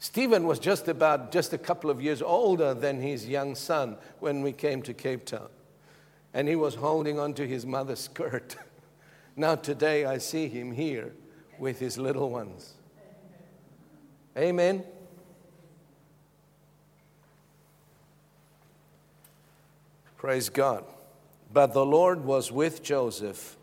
Stephen 0.00 0.46
was 0.46 0.58
just 0.58 0.86
about 0.86 1.32
just 1.32 1.52
a 1.52 1.58
couple 1.58 1.90
of 1.90 2.00
years 2.00 2.22
older 2.22 2.72
than 2.72 3.00
his 3.00 3.28
young 3.28 3.54
son 3.54 3.96
when 4.20 4.42
we 4.42 4.52
came 4.52 4.80
to 4.82 4.94
Cape 4.94 5.24
Town. 5.24 5.48
And 6.32 6.46
he 6.46 6.54
was 6.54 6.76
holding 6.76 7.18
onto 7.18 7.46
his 7.46 7.66
mother's 7.66 8.00
skirt. 8.00 8.56
now, 9.36 9.56
today, 9.56 10.04
I 10.04 10.18
see 10.18 10.48
him 10.48 10.72
here 10.72 11.14
with 11.58 11.80
his 11.80 11.98
little 11.98 12.30
ones. 12.30 12.74
Amen. 14.36 14.84
Praise 20.16 20.48
God. 20.48 20.84
But 21.52 21.72
the 21.72 21.84
Lord 21.84 22.24
was 22.24 22.52
with 22.52 22.82
Joseph 22.82 23.56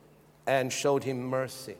and 0.47 0.73
showed 0.73 1.03
him 1.03 1.23
mercy 1.23 1.75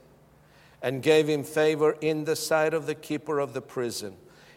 and 0.81 1.01
gave 1.01 1.27
him 1.27 1.43
favor 1.43 1.97
in 1.99 2.23
the 2.25 2.35
sight 2.35 2.73
of 2.73 2.85
the 2.85 2.95
keeper 2.95 3.39
of 3.39 3.53
the 3.53 3.61
prison. 3.61 4.15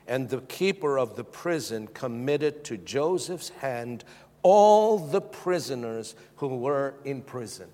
And 0.08 0.28
the 0.28 0.40
keeper 0.40 0.98
of 0.98 1.14
the 1.14 1.22
prison 1.22 1.86
committed 1.88 2.64
to 2.64 2.78
Joseph's 2.78 3.50
hand 3.50 4.04
all 4.42 4.98
the 4.98 5.20
prisoners 5.20 6.16
who 6.36 6.48
were 6.48 6.94
in 7.04 7.20
prison. 7.20 7.68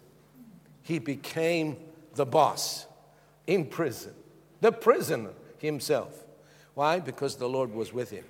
He 0.82 0.98
became 0.98 1.76
the 2.14 2.26
boss 2.26 2.86
in 3.46 3.66
prison, 3.66 4.14
the 4.60 4.72
prisoner 4.72 5.30
himself. 5.58 6.24
Why? 6.74 6.98
Because 6.98 7.36
the 7.36 7.48
Lord 7.48 7.72
was 7.72 7.92
with 7.92 8.10
him. 8.10 8.24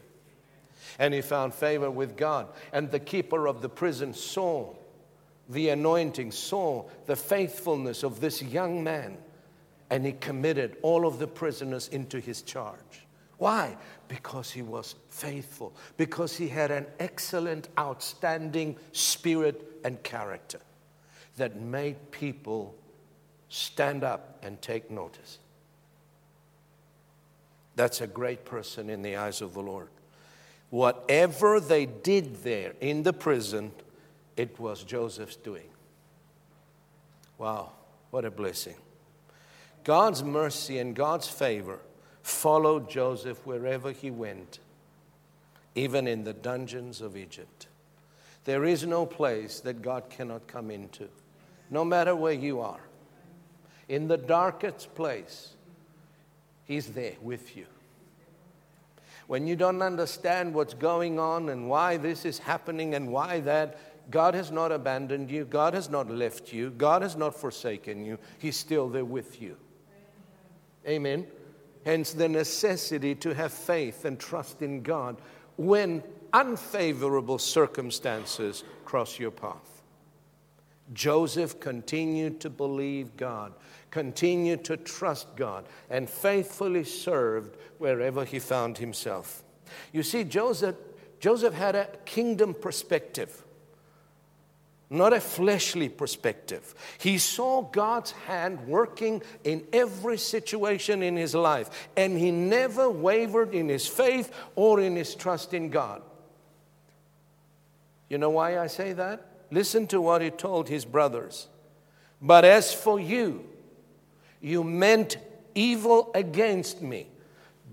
And 0.99 1.15
he 1.15 1.23
found 1.23 1.55
favor 1.55 1.91
with 1.91 2.17
God. 2.17 2.49
And 2.73 2.91
the 2.91 3.01
keeper 3.01 3.49
of 3.49 3.63
the 3.63 3.69
prison 3.69 4.13
saw 4.13 4.75
the 5.49 5.71
anointing, 5.71 6.31
saw 6.31 6.85
the 7.07 7.17
faithfulness 7.17 8.03
of 8.03 8.21
this 8.21 8.43
young 8.43 8.85
man, 8.85 9.17
and 9.91 10.05
he 10.05 10.13
committed 10.13 10.77
all 10.83 11.07
of 11.07 11.19
the 11.19 11.27
prisoners 11.27 11.89
into 11.89 12.21
his 12.21 12.43
charge. 12.43 13.04
Why? 13.39 13.77
Because 14.09 14.51
he 14.51 14.63
was 14.63 14.95
faithful, 15.11 15.75
because 15.97 16.37
he 16.37 16.49
had 16.49 16.71
an 16.71 16.87
excellent, 16.99 17.69
outstanding 17.79 18.77
spirit 18.93 19.81
and 19.85 20.03
character 20.03 20.61
that 21.37 21.61
made 21.61 22.11
people 22.11 22.75
stand 23.49 24.05
up 24.05 24.39
and 24.43 24.61
take 24.63 24.91
notice. 24.91 25.39
That's 27.77 28.01
a 28.01 28.07
great 28.07 28.45
person 28.45 28.89
in 28.89 29.03
the 29.03 29.17
eyes 29.17 29.41
of 29.41 29.55
the 29.55 29.63
Lord. 29.63 29.89
Whatever 30.71 31.61
they 31.61 31.87
did 31.87 32.43
there 32.45 32.75
in 32.81 33.03
the 33.03 33.13
prison, 33.13 33.73
it 34.37 34.59
was 34.59 34.85
Joseph's 34.85 35.37
doing. 35.37 35.69
Wow, 37.39 37.73
what 38.11 38.25
a 38.25 38.31
blessing. 38.31 38.77
God's 39.83 40.23
mercy 40.23 40.79
and 40.79 40.95
God's 40.95 41.29
favor 41.29 41.81
followed 42.25 42.89
Joseph 42.89 43.47
wherever 43.47 43.93
he 43.93 44.11
went, 44.11 44.59
even 45.75 46.09
in 46.09 46.25
the 46.25 46.33
dungeons 46.33 47.03
of 47.03 47.19
Egypt. 47.19 47.67
There 48.45 48.65
is 48.65 48.87
no 48.87 49.05
place 49.05 49.61
that 49.61 49.83
God 49.83 50.09
cannot 50.09 50.47
come 50.47 50.71
into, 50.71 51.09
no 51.71 51.85
matter 51.85 52.17
where 52.17 52.33
you 52.33 52.61
are. 52.61 52.81
In 53.89 54.09
the 54.09 54.17
darkest 54.17 54.95
place, 54.95 55.51
He's 56.65 56.87
there 56.89 57.13
with 57.21 57.55
you. 57.59 57.67
When 59.27 59.47
you 59.47 59.55
don't 59.55 59.83
understand 59.83 60.55
what's 60.55 60.73
going 60.73 61.19
on 61.19 61.51
and 61.51 61.69
why 61.69 61.99
this 61.99 62.25
is 62.25 62.39
happening 62.39 62.95
and 62.95 63.13
why 63.13 63.41
that, 63.41 64.11
God 64.11 64.33
has 64.35 64.51
not 64.51 64.73
abandoned 64.73 65.31
you. 65.31 65.45
God 65.45 65.75
has 65.75 65.91
not 65.91 66.11
left 66.11 66.55
you. 66.55 66.71
God 66.71 67.03
has 67.03 67.17
not 67.17 67.35
forsaken 67.39 68.07
you. 68.07 68.19
He's 68.39 68.57
still 68.57 68.89
there 68.89 69.05
with 69.05 69.43
you. 69.43 69.57
Amen. 70.89 71.27
Hence, 71.85 72.13
the 72.13 72.29
necessity 72.29 73.15
to 73.17 73.35
have 73.35 73.53
faith 73.53 74.05
and 74.05 74.19
trust 74.19 74.63
in 74.63 74.83
God 74.83 75.17
when 75.57 76.03
unfavorable 76.33 77.39
circumstances 77.39 78.65
cross 78.85 79.19
your 79.19 79.31
path. 79.31 79.83
Joseph 80.93 81.61
continued 81.61 82.41
to 82.41 82.51
believe 82.51 83.17
God, 83.17 83.55
continued 83.91 84.65
to 84.65 84.77
trust 84.77 85.35
God, 85.37 85.65
and 85.89 86.09
faithfully 86.09 86.85
served 86.85 87.57
wherever 87.79 88.25
he 88.25 88.39
found 88.39 88.79
himself. 88.79 89.43
You 89.93 90.03
see, 90.03 90.25
Joseph, 90.25 90.77
Joseph 91.21 91.55
had 91.55 91.75
a 91.75 91.89
kingdom 92.05 92.55
perspective 92.55 93.44
not 94.91 95.13
a 95.13 95.21
fleshly 95.21 95.89
perspective. 95.89 96.75
He 96.99 97.19
saw 97.19 97.63
God's 97.63 98.13
hand 98.13 98.67
working 98.67 99.23
in 99.43 99.67
every 99.73 100.19
situation 100.19 101.03
in 101.03 101.17
his 101.17 101.35
life, 101.35 101.89
and 101.97 102.19
he 102.19 102.31
never 102.31 102.91
wavered 102.91 103.55
in 103.55 103.69
his 103.69 103.87
faith 103.87 104.33
or 104.55 104.81
in 104.81 104.97
his 104.97 105.15
trust 105.15 105.55
in 105.55 105.71
God. 105.71 106.03
You 108.09 108.19
know 108.19 108.31
why 108.31 108.59
I 108.59 108.67
say 108.67 108.93
that? 108.93 109.27
Listen 109.51 109.87
to 109.89 110.01
what 110.01 110.23
he 110.23 110.31
told 110.31 110.69
his 110.69 110.85
brothers. 110.85 111.49
But 112.21 112.45
as 112.45 112.73
for 112.73 113.01
you, 113.01 113.45
you 114.41 114.63
meant 114.63 115.17
evil 115.55 116.11
against 116.15 116.83
me, 116.83 117.09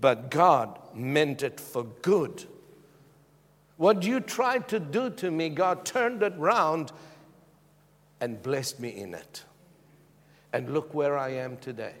but 0.00 0.30
God 0.30 0.78
meant 0.94 1.42
it 1.42 1.60
for 1.60 1.84
good 1.84 2.46
what 3.82 4.04
you 4.04 4.20
tried 4.20 4.68
to 4.68 4.78
do 4.78 5.10
to 5.10 5.28
me, 5.28 5.48
God 5.48 5.84
turned 5.84 6.22
it 6.22 6.34
round 6.36 6.92
and 8.20 8.40
blessed 8.40 8.78
me 8.78 8.90
in 8.90 9.12
it. 9.12 9.42
And 10.52 10.72
look 10.72 10.94
where 10.94 11.18
I 11.18 11.30
am 11.30 11.56
today. 11.56 11.94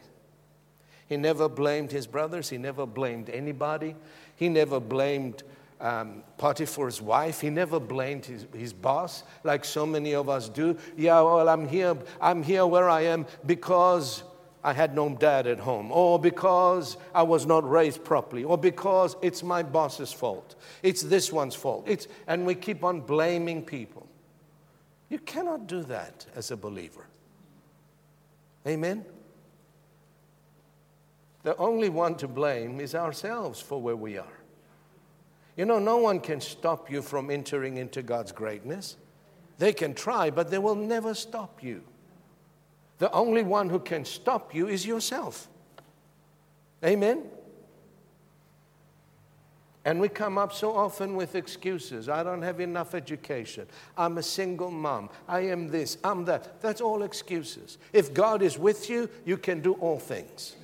He 1.08 1.16
never 1.16 1.48
blamed 1.48 1.90
his 1.90 2.06
brothers, 2.06 2.48
he 2.48 2.56
never 2.56 2.86
blamed 2.86 3.30
anybody, 3.30 3.96
he 4.36 4.48
never 4.48 4.78
blamed 4.78 5.42
um, 5.80 6.22
Potiphar's 6.38 7.02
wife. 7.02 7.40
He 7.40 7.50
never 7.50 7.80
blamed 7.80 8.26
his, 8.26 8.46
his 8.54 8.72
boss 8.72 9.24
like 9.42 9.64
so 9.64 9.84
many 9.84 10.14
of 10.14 10.28
us 10.28 10.48
do. 10.48 10.78
Yeah, 10.96 11.20
well, 11.22 11.48
I'm 11.48 11.66
here, 11.66 11.96
I'm 12.20 12.44
here 12.44 12.64
where 12.64 12.88
I 12.88 13.00
am 13.00 13.26
because 13.44 14.22
I 14.64 14.72
had 14.72 14.94
no 14.94 15.08
dad 15.08 15.46
at 15.46 15.58
home, 15.58 15.90
or 15.90 16.20
because 16.20 16.96
I 17.14 17.22
was 17.22 17.46
not 17.46 17.68
raised 17.68 18.04
properly, 18.04 18.44
or 18.44 18.56
because 18.56 19.16
it's 19.20 19.42
my 19.42 19.62
boss's 19.62 20.12
fault. 20.12 20.54
It's 20.82 21.02
this 21.02 21.32
one's 21.32 21.54
fault. 21.54 21.84
It's, 21.88 22.06
and 22.28 22.46
we 22.46 22.54
keep 22.54 22.84
on 22.84 23.00
blaming 23.00 23.64
people. 23.64 24.06
You 25.08 25.18
cannot 25.18 25.66
do 25.66 25.82
that 25.84 26.26
as 26.36 26.50
a 26.50 26.56
believer. 26.56 27.06
Amen? 28.66 29.04
The 31.42 31.56
only 31.56 31.88
one 31.88 32.14
to 32.16 32.28
blame 32.28 32.80
is 32.80 32.94
ourselves 32.94 33.60
for 33.60 33.82
where 33.82 33.96
we 33.96 34.16
are. 34.16 34.38
You 35.56 35.64
know, 35.64 35.80
no 35.80 35.98
one 35.98 36.20
can 36.20 36.40
stop 36.40 36.90
you 36.90 37.02
from 37.02 37.30
entering 37.30 37.76
into 37.76 38.02
God's 38.02 38.32
greatness. 38.32 38.96
They 39.58 39.72
can 39.72 39.94
try, 39.94 40.30
but 40.30 40.50
they 40.50 40.58
will 40.58 40.76
never 40.76 41.14
stop 41.14 41.62
you. 41.62 41.82
The 43.02 43.10
only 43.10 43.42
one 43.42 43.68
who 43.68 43.80
can 43.80 44.04
stop 44.04 44.54
you 44.54 44.68
is 44.68 44.86
yourself. 44.86 45.48
Amen? 46.84 47.24
And 49.84 50.00
we 50.00 50.08
come 50.08 50.38
up 50.38 50.52
so 50.52 50.72
often 50.72 51.16
with 51.16 51.34
excuses. 51.34 52.08
I 52.08 52.22
don't 52.22 52.42
have 52.42 52.60
enough 52.60 52.94
education. 52.94 53.66
I'm 53.98 54.18
a 54.18 54.22
single 54.22 54.70
mom. 54.70 55.10
I 55.26 55.40
am 55.40 55.66
this. 55.66 55.98
I'm 56.04 56.24
that. 56.26 56.60
That's 56.62 56.80
all 56.80 57.02
excuses. 57.02 57.76
If 57.92 58.14
God 58.14 58.40
is 58.40 58.56
with 58.56 58.88
you, 58.88 59.10
you 59.24 59.36
can 59.36 59.62
do 59.62 59.72
all 59.72 59.98
things. 59.98 60.54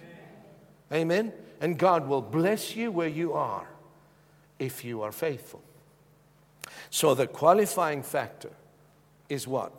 Amen? 0.92 1.26
Amen? 1.26 1.32
And 1.60 1.76
God 1.76 2.06
will 2.06 2.22
bless 2.22 2.76
you 2.76 2.92
where 2.92 3.08
you 3.08 3.32
are 3.32 3.66
if 4.60 4.84
you 4.84 5.02
are 5.02 5.10
faithful. 5.10 5.60
So 6.88 7.16
the 7.16 7.26
qualifying 7.26 8.04
factor 8.04 8.52
is 9.28 9.48
what? 9.48 9.72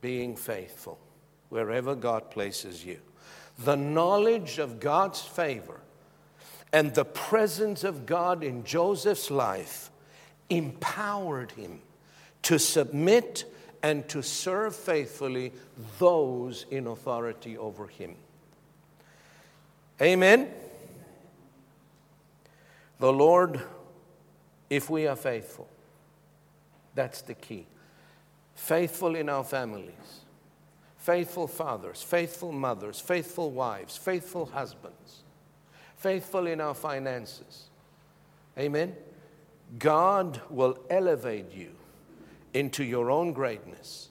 Being 0.00 0.34
faithful 0.34 0.98
wherever 1.50 1.94
God 1.94 2.30
places 2.30 2.84
you. 2.84 2.98
The 3.58 3.76
knowledge 3.76 4.58
of 4.58 4.80
God's 4.80 5.20
favor 5.20 5.80
and 6.72 6.94
the 6.94 7.04
presence 7.04 7.84
of 7.84 8.06
God 8.06 8.42
in 8.42 8.64
Joseph's 8.64 9.30
life 9.30 9.90
empowered 10.48 11.52
him 11.52 11.80
to 12.42 12.58
submit 12.58 13.44
and 13.82 14.08
to 14.08 14.22
serve 14.22 14.74
faithfully 14.74 15.52
those 15.98 16.66
in 16.70 16.86
authority 16.86 17.58
over 17.58 17.86
him. 17.86 18.14
Amen. 20.00 20.48
The 22.98 23.12
Lord, 23.12 23.60
if 24.68 24.90
we 24.90 25.06
are 25.06 25.16
faithful, 25.16 25.68
that's 26.94 27.22
the 27.22 27.34
key. 27.34 27.66
Faithful 28.54 29.14
in 29.16 29.28
our 29.28 29.44
families, 29.44 30.20
faithful 31.00 31.48
fathers, 31.48 32.02
faithful 32.02 32.52
mothers, 32.52 33.00
faithful 33.00 33.50
wives, 33.50 33.96
faithful 33.96 34.46
husbands 34.46 35.24
faithful 36.00 36.46
in 36.46 36.62
our 36.62 36.74
finances. 36.74 37.68
Amen. 38.58 38.96
God 39.78 40.40
will 40.48 40.78
elevate 40.88 41.52
you 41.52 41.72
into 42.54 42.82
your 42.82 43.10
own 43.10 43.34
greatness 43.34 44.08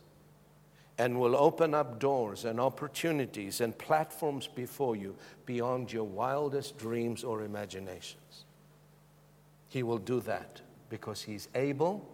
and 0.99 1.19
will 1.19 1.36
open 1.36 1.73
up 1.73 1.99
doors 1.99 2.45
and 2.45 2.60
opportunities 2.60 3.60
and 3.60 3.75
platforms 3.75 4.47
before 4.47 4.95
you 4.95 5.15
beyond 5.47 5.91
your 5.91 6.04
wildest 6.04 6.78
dreams 6.78 7.23
or 7.23 7.43
imaginations. 7.43 8.45
He 9.67 9.82
will 9.82 9.97
do 9.97 10.19
that 10.21 10.62
because 10.89 11.23
He's 11.23 11.47
able. 11.56 12.08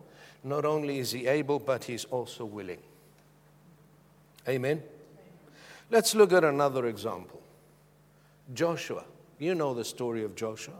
Not 0.43 0.63
only 0.63 0.99
is 0.99 1.11
He 1.11 1.27
able, 1.27 1.59
but 1.59 1.83
He's 1.83 2.05
also 2.05 2.45
willing. 2.45 2.81
Amen. 4.47 4.81
Let's 5.89 6.15
look 6.15 6.33
at 6.33 6.43
another 6.43 6.87
example 6.87 7.41
Joshua. 8.53 9.05
You 9.39 9.55
know 9.55 9.73
the 9.73 9.85
story 9.85 10.23
of 10.23 10.35
Joshua. 10.35 10.75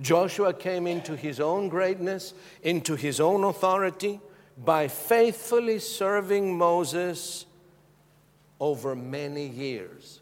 Joshua 0.00 0.52
came 0.52 0.86
into 0.86 1.16
his 1.16 1.40
own 1.40 1.68
greatness, 1.68 2.34
into 2.62 2.96
his 2.96 3.20
own 3.20 3.44
authority, 3.44 4.20
by 4.64 4.88
faithfully 4.88 5.78
serving 5.78 6.56
Moses 6.56 7.46
over 8.60 8.94
many 8.94 9.46
years. 9.46 10.20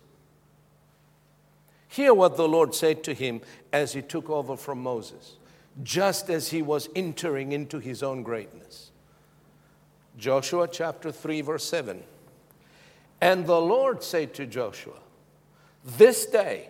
Hear 1.89 2.13
what 2.13 2.37
the 2.37 2.49
Lord 2.49 2.75
said 2.75 3.05
to 3.05 3.15
him 3.15 3.41
as 3.73 3.93
he 3.93 4.03
took 4.03 4.29
over 4.29 4.57
from 4.57 4.83
Moses, 4.83 5.37
just 5.83 6.29
as 6.29 6.49
he 6.49 6.61
was 6.61 6.89
entering 6.97 7.53
into 7.53 7.79
his 7.79 8.03
own 8.03 8.23
greatness. 8.23 8.91
Joshua 10.19 10.69
chapter 10.69 11.11
3, 11.11 11.41
verse 11.41 11.65
7. 11.65 12.03
And 13.25 13.47
the 13.47 13.59
Lord 13.59 14.03
said 14.03 14.35
to 14.35 14.45
Joshua, 14.45 14.99
This 15.83 16.27
day, 16.27 16.69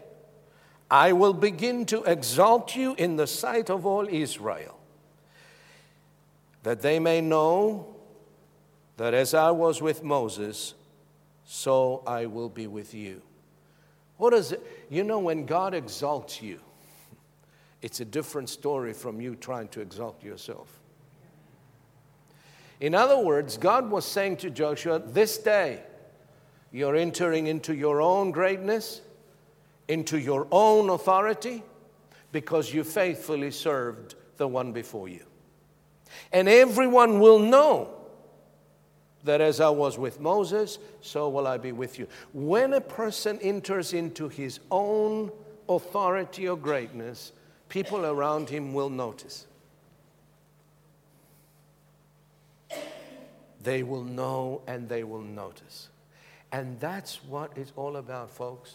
I 0.88 1.12
will 1.12 1.32
begin 1.32 1.84
to 1.86 2.04
exalt 2.04 2.76
you 2.76 2.94
in 2.94 3.16
the 3.16 3.26
sight 3.26 3.70
of 3.70 3.84
all 3.84 4.06
Israel, 4.08 4.78
that 6.62 6.80
they 6.80 7.00
may 7.00 7.20
know 7.20 7.96
that 8.98 9.14
as 9.14 9.34
I 9.34 9.50
was 9.50 9.82
with 9.82 10.04
Moses, 10.04 10.74
so 11.44 12.04
I 12.06 12.26
will 12.26 12.50
be 12.50 12.68
with 12.68 12.94
you. 12.94 13.20
What 14.16 14.32
is 14.32 14.52
it? 14.52 14.86
You 14.88 15.02
know, 15.02 15.18
when 15.18 15.46
God 15.46 15.74
exalts 15.74 16.40
you, 16.40 16.60
it's 17.82 17.98
a 17.98 18.04
different 18.04 18.48
story 18.48 18.92
from 18.92 19.20
you 19.20 19.34
trying 19.34 19.66
to 19.70 19.80
exalt 19.80 20.22
yourself. 20.22 20.68
In 22.78 22.94
other 22.94 23.18
words, 23.18 23.58
God 23.58 23.90
was 23.90 24.04
saying 24.04 24.36
to 24.36 24.50
Joshua, 24.50 25.00
This 25.00 25.36
day 25.36 25.82
you're 26.74 26.96
entering 26.96 27.46
into 27.46 27.74
your 27.74 28.02
own 28.02 28.32
greatness 28.32 29.00
into 29.88 30.18
your 30.18 30.46
own 30.50 30.90
authority 30.90 31.62
because 32.32 32.72
you 32.72 32.84
faithfully 32.84 33.50
served 33.50 34.14
the 34.36 34.48
one 34.48 34.72
before 34.72 35.08
you. 35.08 35.24
And 36.32 36.48
everyone 36.48 37.20
will 37.20 37.38
know 37.38 37.90
that 39.24 39.40
as 39.40 39.60
I 39.60 39.70
was 39.70 39.98
with 39.98 40.20
Moses, 40.20 40.78
so 41.00 41.28
will 41.28 41.46
I 41.46 41.58
be 41.58 41.72
with 41.72 41.98
you. 41.98 42.06
When 42.32 42.74
a 42.74 42.80
person 42.80 43.38
enters 43.40 43.92
into 43.92 44.28
his 44.28 44.60
own 44.70 45.30
authority 45.68 46.48
or 46.48 46.56
greatness, 46.56 47.32
people 47.68 48.04
around 48.04 48.48
him 48.48 48.74
will 48.74 48.90
notice. 48.90 49.46
They 53.62 53.82
will 53.82 54.04
know 54.04 54.60
and 54.66 54.88
they 54.88 55.04
will 55.04 55.22
notice. 55.22 55.88
And 56.54 56.78
that's 56.78 57.16
what 57.24 57.50
it's 57.56 57.72
all 57.74 57.96
about, 57.96 58.30
folks. 58.30 58.74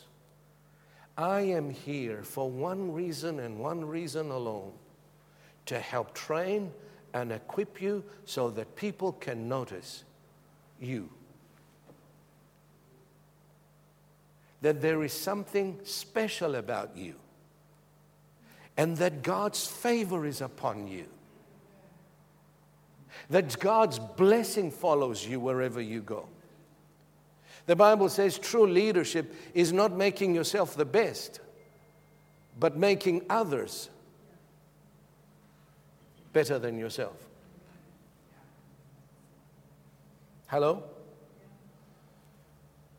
I 1.18 1.40
am 1.40 1.70
here 1.70 2.24
for 2.24 2.52
one 2.52 2.92
reason 2.92 3.40
and 3.40 3.58
one 3.58 3.86
reason 3.86 4.32
alone 4.32 4.74
to 5.68 5.80
help 5.80 6.14
train 6.14 6.74
and 7.14 7.32
equip 7.32 7.82
you 7.82 8.04
so 8.26 8.50
that 8.50 8.76
people 8.76 9.14
can 9.14 9.48
notice 9.48 10.04
you. 10.82 11.10
That 14.62 14.82
there 14.82 15.02
is 15.02 15.14
something 15.14 15.80
special 15.86 16.56
about 16.56 16.98
you, 16.98 17.16
and 18.76 18.98
that 18.98 19.24
God's 19.24 19.66
favor 19.66 20.26
is 20.26 20.42
upon 20.42 20.90
you, 20.90 21.06
that 23.30 23.58
God's 23.58 24.00
blessing 24.00 24.70
follows 24.70 25.26
you 25.26 25.40
wherever 25.40 25.80
you 25.80 26.02
go. 26.02 26.28
The 27.70 27.76
Bible 27.76 28.10
says 28.10 28.40
true 28.40 28.66
leadership 28.66 29.32
is 29.54 29.72
not 29.72 29.96
making 29.96 30.34
yourself 30.34 30.76
the 30.76 30.86
best, 30.86 31.40
but 32.60 32.76
making 32.76 33.28
others 33.30 33.92
better 36.34 36.58
than 36.58 36.80
yourself. 36.80 37.16
Hello? 40.48 40.82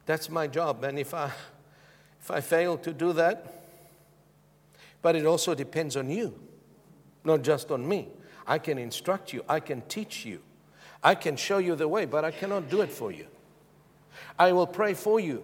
That's 0.06 0.30
my 0.30 0.46
job, 0.46 0.85
and 0.85 1.00
if 1.00 1.14
I, 1.14 1.33
if 2.20 2.30
I 2.30 2.40
fail 2.40 2.78
to 2.78 2.92
do 2.92 3.12
that, 3.14 3.64
but 5.02 5.16
it 5.16 5.26
also 5.26 5.56
depends 5.56 5.96
on 5.96 6.09
you, 6.11 6.38
not 7.24 7.42
just 7.42 7.72
on 7.72 7.88
me. 7.88 8.06
I 8.46 8.59
can 8.59 8.78
instruct 8.78 9.33
you, 9.33 9.44
I 9.48 9.59
can 9.59 9.80
teach 9.88 10.24
you, 10.24 10.38
I 11.02 11.16
can 11.16 11.35
show 11.35 11.59
you 11.59 11.74
the 11.74 11.88
way, 11.88 12.04
but 12.04 12.24
I 12.24 12.30
cannot 12.30 12.70
do 12.70 12.83
it 12.83 12.92
for 12.92 13.11
you. 13.11 13.26
I 14.38 14.52
will 14.52 14.66
pray 14.66 14.94
for 14.94 15.20
you, 15.20 15.42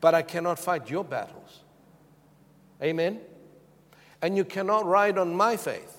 but 0.00 0.14
I 0.14 0.22
cannot 0.22 0.58
fight 0.58 0.90
your 0.90 1.04
battles. 1.04 1.60
Amen? 2.82 3.20
And 4.20 4.36
you 4.36 4.44
cannot 4.44 4.86
ride 4.86 5.18
on 5.18 5.34
my 5.34 5.56
faith. 5.56 5.98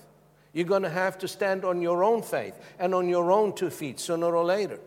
You're 0.52 0.66
going 0.66 0.82
to 0.82 0.90
have 0.90 1.18
to 1.18 1.28
stand 1.28 1.64
on 1.64 1.82
your 1.82 2.04
own 2.04 2.22
faith 2.22 2.54
and 2.78 2.94
on 2.94 3.08
your 3.08 3.32
own 3.32 3.54
two 3.54 3.70
feet 3.70 3.98
sooner 3.98 4.34
or 4.34 4.44
later. 4.44 4.78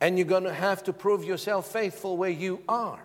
And 0.00 0.18
you're 0.18 0.26
going 0.26 0.44
to 0.44 0.52
have 0.52 0.82
to 0.84 0.92
prove 0.92 1.24
yourself 1.24 1.72
faithful 1.72 2.16
where 2.16 2.30
you 2.30 2.62
are 2.68 3.00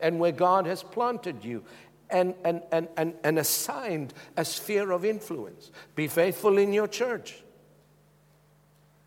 and 0.00 0.18
where 0.18 0.32
God 0.32 0.66
has 0.66 0.82
planted 0.82 1.44
you 1.44 1.64
and, 2.10 2.34
and, 2.44 2.62
and, 2.72 2.88
and, 2.96 3.14
and 3.24 3.38
assigned 3.38 4.12
a 4.36 4.44
sphere 4.44 4.90
of 4.90 5.04
influence. 5.04 5.70
Be 5.94 6.08
faithful 6.08 6.58
in 6.58 6.72
your 6.72 6.88
church. 6.88 7.42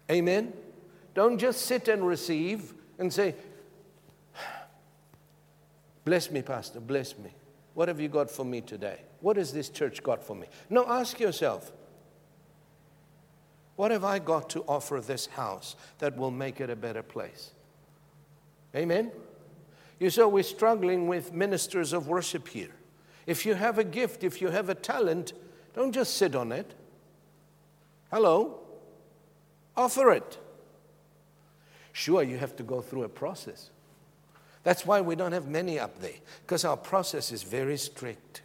Amen? 0.10 0.54
Don't 1.20 1.38
just 1.38 1.66
sit 1.66 1.90
and 1.90 2.08
receive 2.08 2.74
and 2.98 3.12
say, 3.12 3.36
Bless 6.06 6.32
me, 6.32 6.42
Pastor, 6.42 6.80
bless 6.80 7.18
me. 7.18 7.32
What 7.74 7.90
have 7.90 8.00
you 8.00 8.08
got 8.08 8.32
for 8.32 8.46
me 8.46 8.62
today? 8.62 9.02
What 9.20 9.36
has 9.36 9.52
this 9.52 9.68
church 9.68 10.02
got 10.02 10.24
for 10.24 10.34
me? 10.34 10.48
No, 10.70 10.88
ask 10.88 11.20
yourself, 11.20 11.74
What 13.76 13.92
have 13.92 14.06
I 14.06 14.20
got 14.20 14.50
to 14.52 14.62
offer 14.62 15.02
this 15.02 15.26
house 15.26 15.76
that 15.98 16.16
will 16.16 16.32
make 16.32 16.62
it 16.62 16.70
a 16.70 16.76
better 16.78 17.04
place? 17.04 17.52
Amen? 18.74 19.12
You 20.00 20.10
say, 20.12 20.24
We're 20.24 20.42
struggling 20.42 21.10
with 21.10 21.34
ministers 21.34 21.92
of 21.92 22.08
worship 22.08 22.48
here. 22.48 22.72
If 23.28 23.46
you 23.46 23.56
have 23.56 23.78
a 23.78 23.84
gift, 23.84 24.24
if 24.24 24.42
you 24.42 24.52
have 24.52 24.70
a 24.70 24.74
talent, 24.74 25.34
don't 25.74 25.92
just 25.92 26.16
sit 26.16 26.34
on 26.34 26.54
it. 26.54 26.76
Hello? 28.10 28.62
Offer 29.76 30.12
it. 30.12 30.38
Sure, 31.92 32.24
you 32.24 32.38
have 32.38 32.56
to 32.58 32.64
go 32.64 32.82
through 32.82 33.04
a 33.04 33.10
process. 33.10 33.70
That's 34.64 34.86
why 34.86 35.02
we 35.02 35.16
don't 35.16 35.32
have 35.32 35.48
many 35.48 35.80
up 35.80 36.00
there, 36.00 36.12
because 36.42 36.66
our 36.66 36.78
process 36.78 37.32
is 37.32 37.44
very 37.44 37.78
strict. 37.78 38.42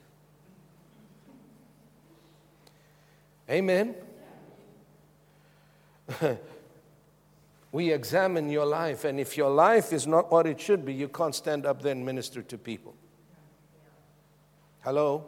Amen. 3.51 3.95
we 7.73 7.93
examine 7.93 8.49
your 8.49 8.65
life, 8.65 9.05
and 9.05 9.21
if 9.21 9.37
your 9.37 9.51
life 9.51 9.93
is 9.93 10.07
not 10.07 10.31
what 10.31 10.47
it 10.47 10.61
should 10.61 10.85
be, 10.85 10.95
you 10.95 11.09
can't 11.09 11.35
stand 11.35 11.67
up 11.67 11.83
there 11.83 11.93
and 11.93 12.07
minister 12.07 12.43
to 12.43 12.57
people. 12.57 12.95
Hello? 14.81 15.25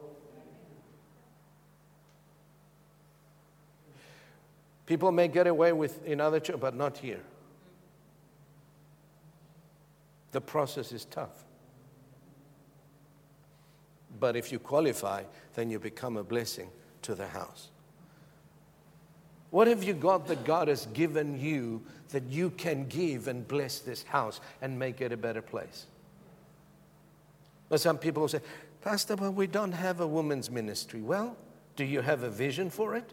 People 4.87 5.11
may 5.11 5.29
get 5.29 5.46
away 5.46 5.72
with 5.72 6.05
in 6.07 6.20
other 6.20 6.38
churches, 6.38 6.61
but 6.61 6.76
not 6.76 6.98
here. 6.98 7.20
The 10.37 10.42
process 10.42 10.92
is 10.92 11.07
tough. 11.07 11.46
But 14.20 14.37
if 14.37 14.53
you 14.53 14.59
qualify, 14.59 15.22
then 15.55 15.70
you 15.70 15.79
become 15.79 16.18
a 16.18 16.22
blessing 16.22 16.68
to 17.01 17.14
the 17.14 17.27
house. 17.27 17.70
What 19.49 19.66
have 19.66 19.83
you 19.83 19.94
got 19.94 20.27
that 20.27 20.44
God 20.44 20.68
has 20.68 20.88
given 20.92 21.40
you 21.40 21.81
that 22.11 22.25
you 22.25 22.51
can 22.51 22.87
give 22.87 23.29
and 23.29 23.49
bless 23.49 23.79
this 23.79 24.03
house 24.03 24.42
and 24.61 24.79
make 24.79 25.01
it 25.01 25.11
a 25.11 25.16
better 25.16 25.40
place? 25.40 25.87
But 27.70 27.81
some 27.81 27.96
people 27.96 28.20
will 28.20 28.29
say, 28.29 28.42
Pastor, 28.83 29.16
but 29.16 29.31
we 29.31 29.46
don't 29.46 29.72
have 29.72 30.01
a 30.01 30.07
women's 30.07 30.51
ministry. 30.51 31.01
Well, 31.01 31.35
do 31.77 31.85
you 31.87 32.03
have 32.03 32.25
a 32.25 32.29
vision 32.29 32.68
for 32.68 32.94
it? 32.94 33.11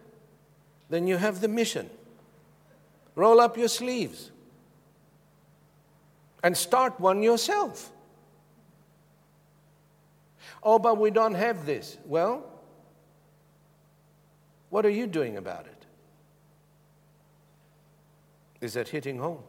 Then 0.90 1.08
you 1.08 1.16
have 1.16 1.40
the 1.40 1.48
mission. 1.48 1.90
Roll 3.16 3.40
up 3.40 3.58
your 3.58 3.70
sleeves 3.70 4.30
and 6.44 6.56
start 6.56 7.00
one 7.00 7.24
yourself. 7.24 7.92
Oh, 10.62 10.78
but 10.78 10.98
we 10.98 11.10
don't 11.10 11.34
have 11.34 11.66
this. 11.66 11.98
Well, 12.06 12.44
what 14.70 14.86
are 14.86 14.90
you 14.90 15.08
doing 15.08 15.38
about 15.38 15.66
it? 15.66 15.86
Is 18.62 18.74
that 18.74 18.90
hitting 18.90 19.18
home? 19.18 19.40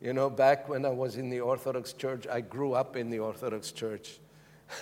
You 0.00 0.14
know, 0.14 0.30
back 0.30 0.68
when 0.68 0.86
I 0.86 0.88
was 0.88 1.16
in 1.16 1.28
the 1.28 1.40
Orthodox 1.40 1.92
Church, 1.92 2.26
I 2.26 2.40
grew 2.40 2.72
up 2.72 2.96
in 2.96 3.10
the 3.10 3.18
Orthodox 3.18 3.70
Church. 3.70 4.18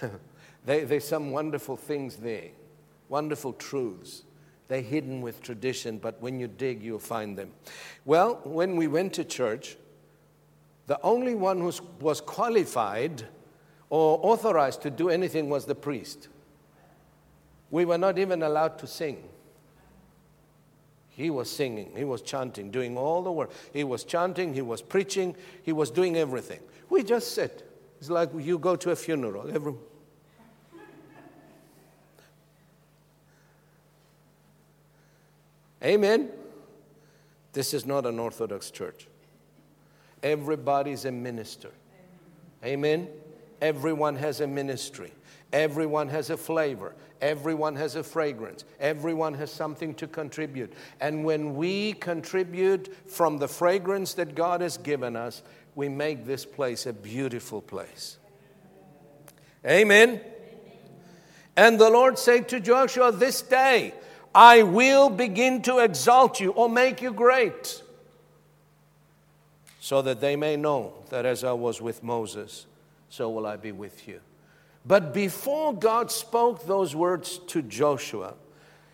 they, 0.65 0.85
there's 0.85 1.09
some 1.09 1.33
wonderful 1.33 1.77
things 1.77 2.17
there, 2.17 2.51
wonderful 3.09 3.53
truths. 3.53 4.23
They're 4.69 4.83
hidden 4.83 5.23
with 5.23 5.43
tradition, 5.43 5.99
but 5.99 6.21
when 6.21 6.39
you 6.39 6.47
dig, 6.47 6.83
you'll 6.83 6.99
find 6.99 7.37
them. 7.37 7.53
Well, 8.05 8.41
when 8.45 8.77
we 8.77 8.87
went 8.87 9.15
to 9.15 9.25
church, 9.25 9.77
the 10.87 11.01
only 11.03 11.35
one 11.35 11.59
who 11.59 11.73
was 12.01 12.21
qualified 12.21 13.27
or 13.91 14.21
authorized 14.23 14.83
to 14.83 14.91
do 14.91 15.09
anything 15.09 15.49
was 15.49 15.65
the 15.65 15.75
priest. 15.75 16.29
We 17.71 17.85
were 17.85 17.99
not 17.99 18.19
even 18.19 18.43
allowed 18.43 18.79
to 18.81 18.87
sing. 18.87 19.25
He 21.11 21.31
was 21.31 21.51
singing, 21.51 21.93
he 21.97 22.05
was 22.05 22.23
chanting, 22.23 22.71
doing 22.71 22.97
all 22.97 23.23
the 23.23 23.33
work. 23.33 23.51
He 23.73 23.83
was 23.83 24.05
chanting, 24.05 24.55
he 24.55 24.63
was 24.63 24.81
preaching, 24.81 25.35
he 25.65 25.73
was 25.73 25.91
doing 25.91 26.17
everything. 26.17 26.61
We 26.91 27.03
just 27.03 27.33
sit. 27.33 27.69
It's 27.99 28.09
like 28.09 28.31
you 28.39 28.59
go 28.59 28.77
to 28.77 28.93
a 28.93 28.97
funeral. 28.97 29.51
Every, 29.53 29.75
Amen? 35.83 36.31
This 37.53 37.73
is 37.75 37.87
not 37.87 38.07
an 38.07 38.19
Orthodox 38.19 38.71
church. 38.71 39.07
Everybody's 40.23 41.05
a 41.05 41.13
minister. 41.13 41.71
Amen? 42.65 43.09
Everyone 43.61 44.17
has 44.17 44.41
a 44.41 44.47
ministry. 44.47 45.13
Everyone 45.53 46.09
has 46.09 46.31
a 46.31 46.37
flavor. 46.37 46.95
Everyone 47.21 47.75
has 47.77 47.97
a 47.97 48.03
fragrance. 48.03 48.65
Everyone 48.79 49.35
has 49.35 49.51
something 49.51 49.95
to 49.95 50.07
contribute. 50.07 50.73
And 51.01 51.25
when 51.25 51.57
we 51.57 51.95
contribute 51.95 52.95
from 53.07 53.39
the 53.39 53.49
fragrance 53.49 54.15
that 54.15 54.35
God 54.35 54.61
has 54.61 54.77
given 54.77 55.17
us, 55.17 55.43
we 55.75 55.89
make 55.89 56.27
this 56.27 56.45
place 56.45 56.87
a 56.87 56.93
beautiful 56.93 57.63
place. 57.63 58.19
Amen. 59.67 60.21
And 61.57 61.79
the 61.79 61.91
Lord 61.91 62.19
said 62.19 62.49
to 62.51 62.61
Joshua, 62.61 63.11
This 63.11 63.43
day 63.43 63.95
I 64.39 64.63
will 64.63 65.11
begin 65.11 65.63
to 65.63 65.79
exalt 65.79 66.39
you 66.39 66.53
or 66.53 66.69
make 66.69 67.03
you 67.03 67.13
great, 67.13 67.83
so 69.81 70.01
that 70.03 70.21
they 70.21 70.37
may 70.37 70.55
know 70.55 70.93
that 71.11 71.27
as 71.27 71.43
I 71.43 71.55
was 71.55 71.81
with 71.81 72.05
Moses, 72.05 72.67
so 73.09 73.31
will 73.31 73.47
I 73.47 73.57
be 73.57 73.73
with 73.73 74.07
you. 74.07 74.21
But 74.87 75.13
before 75.13 75.75
God 75.75 76.13
spoke 76.13 76.69
those 76.69 76.95
words 76.95 77.39
to 77.49 77.63
Joshua, 77.63 78.35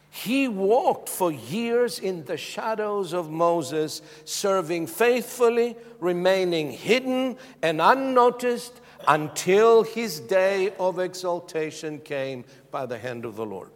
he 0.09 0.49
walked 0.49 1.11
for 1.11 1.31
years 1.31 1.99
in 1.99 2.25
the 2.25 2.39
shadows 2.39 3.13
of 3.13 3.31
Moses, 3.31 4.01
serving 4.25 4.87
faithfully, 4.87 5.77
remaining 6.01 6.71
hidden 6.71 7.37
and 7.61 7.83
unnoticed 7.83 8.81
until 9.07 9.83
his 9.83 10.21
day 10.21 10.73
of 10.79 10.99
exaltation 10.99 11.99
came 11.99 12.47
by 12.71 12.87
the 12.87 12.97
hand 12.97 13.27
of 13.27 13.37
the 13.37 13.45
Lord. 13.45 13.69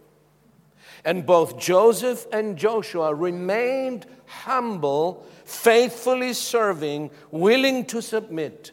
And 1.05 1.25
both 1.25 1.57
Joseph 1.57 2.27
and 2.31 2.57
Joshua 2.57 3.13
remained 3.13 4.05
humble, 4.25 5.25
faithfully 5.45 6.33
serving, 6.33 7.11
willing 7.31 7.85
to 7.85 8.01
submit 8.01 8.71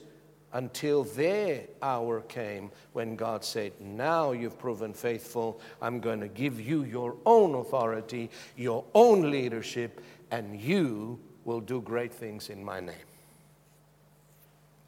until 0.53 1.05
their 1.05 1.65
hour 1.83 2.23
came 2.23 2.71
when 2.93 3.15
God 3.15 3.45
said, 3.45 3.73
Now 3.81 4.33
you've 4.33 4.59
proven 4.59 4.93
faithful. 4.93 5.61
I'm 5.83 6.01
going 6.01 6.21
to 6.21 6.29
give 6.29 6.61
you 6.61 6.85
your 6.85 7.17
own 7.27 7.55
authority, 7.55 8.31
your 8.57 8.85
own 8.95 9.31
leadership, 9.31 10.01
and 10.31 10.59
you 10.59 11.21
will 11.45 11.61
do 11.61 11.81
great 11.81 12.13
things 12.13 12.49
in 12.49 12.65
my 12.65 12.81
name. 12.81 12.95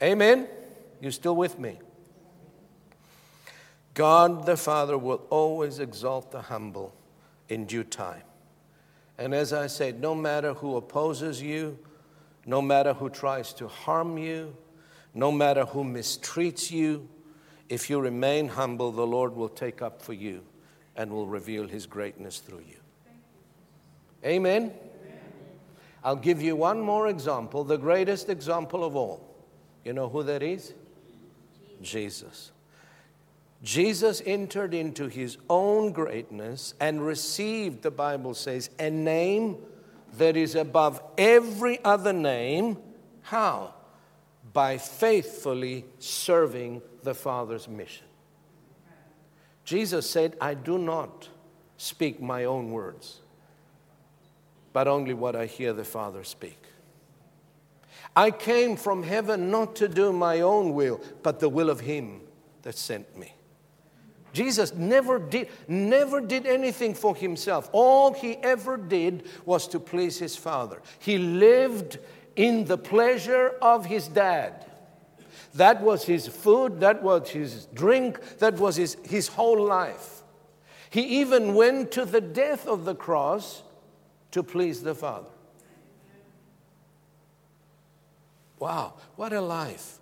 Amen? 0.03 0.48
You 1.01 1.11
still 1.11 1.37
with 1.37 1.59
me? 1.59 1.79
God 3.94 4.46
the 4.46 4.57
Father 4.57 4.96
will 4.96 5.22
always 5.29 5.81
exalt 5.81 6.31
the 6.31 6.42
humble 6.42 6.94
in 7.49 7.65
due 7.65 7.85
time. 7.85 8.23
And 9.19 9.35
as 9.35 9.53
I 9.53 9.67
said, 9.67 10.01
no 10.01 10.15
matter 10.15 10.55
who 10.55 10.77
opposes 10.77 11.43
you, 11.43 11.79
no 12.47 12.63
matter 12.63 12.93
who 12.95 13.11
tries 13.11 13.53
to 13.55 13.69
harm 13.69 14.17
you, 14.17 14.57
no 15.15 15.33
matter 15.33 15.65
who 15.65 15.85
mistreats 15.85 16.71
you, 16.71 17.09
if 17.69 17.91
you 17.91 18.01
remain 18.01 18.49
humble, 18.49 18.93
the 18.93 19.07
Lord 19.07 19.35
will 19.35 19.49
take 19.49 19.83
up 19.83 20.01
for 20.01 20.13
you 20.13 20.43
and 20.97 21.11
will 21.11 21.27
reveal 21.27 21.67
his 21.67 21.87
greatness 21.87 22.39
through 22.39 22.63
you. 22.67 22.77
Amen? 24.25 24.63
Amen? 24.63 24.75
I'll 26.03 26.17
give 26.17 26.41
you 26.41 26.57
one 26.57 26.81
more 26.81 27.09
example, 27.09 27.65
the 27.65 27.77
greatest 27.77 28.29
example 28.29 28.85
of 28.85 28.97
all. 28.97 29.25
You 29.85 29.93
know 29.93 30.09
who 30.09 30.23
that 30.23 30.43
is? 30.43 30.75
Jesus. 31.83 32.23
Jesus 32.23 32.51
entered 33.64 34.75
into 34.75 35.09
his 35.09 35.37
own 35.51 35.92
greatness 35.92 36.75
and 36.81 37.05
received, 37.05 37.83
the 37.83 37.90
Bible 37.90 38.35
says, 38.35 38.71
a 38.79 38.90
name 38.90 39.57
that 40.16 40.37
is 40.37 40.55
above 40.55 41.03
every 41.16 41.83
other 41.85 42.12
name. 42.12 42.79
How? 43.23 43.75
By 44.53 44.79
faithfully 44.79 45.85
serving 45.99 46.83
the 47.03 47.14
Father's 47.14 47.68
mission. 47.68 48.07
Jesus 49.64 50.09
said, 50.09 50.37
I 50.40 50.55
do 50.55 50.79
not 50.79 51.29
speak 51.77 52.23
my 52.23 52.44
own 52.44 52.71
words, 52.71 53.21
but 54.73 54.88
only 54.88 55.14
what 55.14 55.37
I 55.37 55.47
hear 55.47 55.73
the 55.73 55.85
Father 55.85 56.25
speak. 56.25 56.62
I 58.16 58.31
came 58.31 58.77
from 58.77 59.03
heaven 59.03 59.51
not 59.51 59.77
to 59.77 59.88
do 59.88 60.12
my 60.12 60.40
own 60.40 60.73
will, 60.75 61.01
but 61.23 61.38
the 61.40 61.49
will 61.49 61.71
of 61.71 61.81
Him 61.81 62.23
that 62.62 62.77
sent 62.77 63.16
me. 63.16 63.35
Jesus 64.33 64.75
never 64.75 65.19
did, 65.19 65.49
never 65.67 66.21
did 66.21 66.47
anything 66.47 66.95
for 66.95 67.17
himself. 67.17 67.69
All 67.73 68.12
he 68.12 68.37
ever 68.37 68.77
did 68.77 69.27
was 69.45 69.67
to 69.69 69.81
please 69.81 70.19
his 70.19 70.37
Father. 70.37 70.81
He 70.99 71.19
lived 71.19 71.99
in 72.37 72.64
the 72.64 72.79
pleasure 72.79 73.55
of 73.61 73.87
his 73.87 74.09
dad. 74.09 74.67
That 75.55 75.83
was 75.83 76.05
his 76.05 76.29
food, 76.29 76.81
that 76.81 77.03
was 77.03 77.31
his 77.31 77.67
drink, 77.75 78.21
that 78.38 78.55
was 78.55 78.77
his, 78.77 78.97
his 79.05 79.29
whole 79.29 79.64
life. 79.64 80.23
He 80.91 81.21
even 81.21 81.55
went 81.55 81.91
to 81.93 82.05
the 82.05 82.21
death 82.21 82.67
of 82.67 82.85
the 82.85 82.95
cross 82.95 83.62
to 84.31 84.43
please 84.43 84.83
the 84.83 84.95
Father. 84.95 85.29
Wow, 88.59 88.95
what 89.17 89.33
a 89.33 89.41
life. 89.41 89.99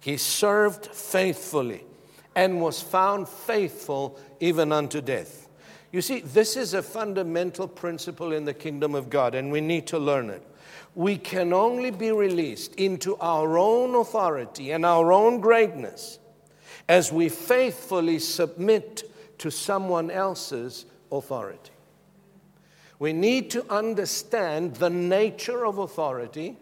He 0.00 0.16
served 0.16 0.86
faithfully 0.86 1.85
and 2.36 2.60
was 2.60 2.80
found 2.80 3.28
faithful 3.28 4.18
even 4.38 4.70
unto 4.70 5.00
death. 5.00 5.48
You 5.90 6.02
see, 6.02 6.20
this 6.20 6.56
is 6.56 6.74
a 6.74 6.82
fundamental 6.82 7.66
principle 7.66 8.32
in 8.32 8.44
the 8.44 8.52
kingdom 8.54 8.94
of 8.94 9.08
God, 9.08 9.34
and 9.34 9.50
we 9.50 9.62
need 9.62 9.86
to 9.88 9.98
learn 9.98 10.28
it. 10.28 10.42
We 10.94 11.16
can 11.16 11.52
only 11.52 11.90
be 11.90 12.12
released 12.12 12.74
into 12.74 13.16
our 13.16 13.58
own 13.58 13.94
authority 13.94 14.72
and 14.72 14.84
our 14.84 15.12
own 15.12 15.40
greatness 15.40 16.18
as 16.88 17.10
we 17.10 17.28
faithfully 17.28 18.18
submit 18.18 19.10
to 19.38 19.50
someone 19.50 20.10
else's 20.10 20.86
authority. 21.10 21.72
We 22.98 23.12
need 23.12 23.50
to 23.50 23.64
understand 23.70 24.76
the 24.76 24.90
nature 24.90 25.66
of 25.66 25.78
authority 25.78 26.56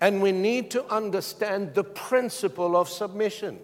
and 0.00 0.22
we 0.22 0.32
need 0.32 0.70
to 0.72 0.84
understand 0.92 1.74
the 1.74 1.84
principle 1.84 2.76
of 2.76 2.88
submission. 2.88 3.58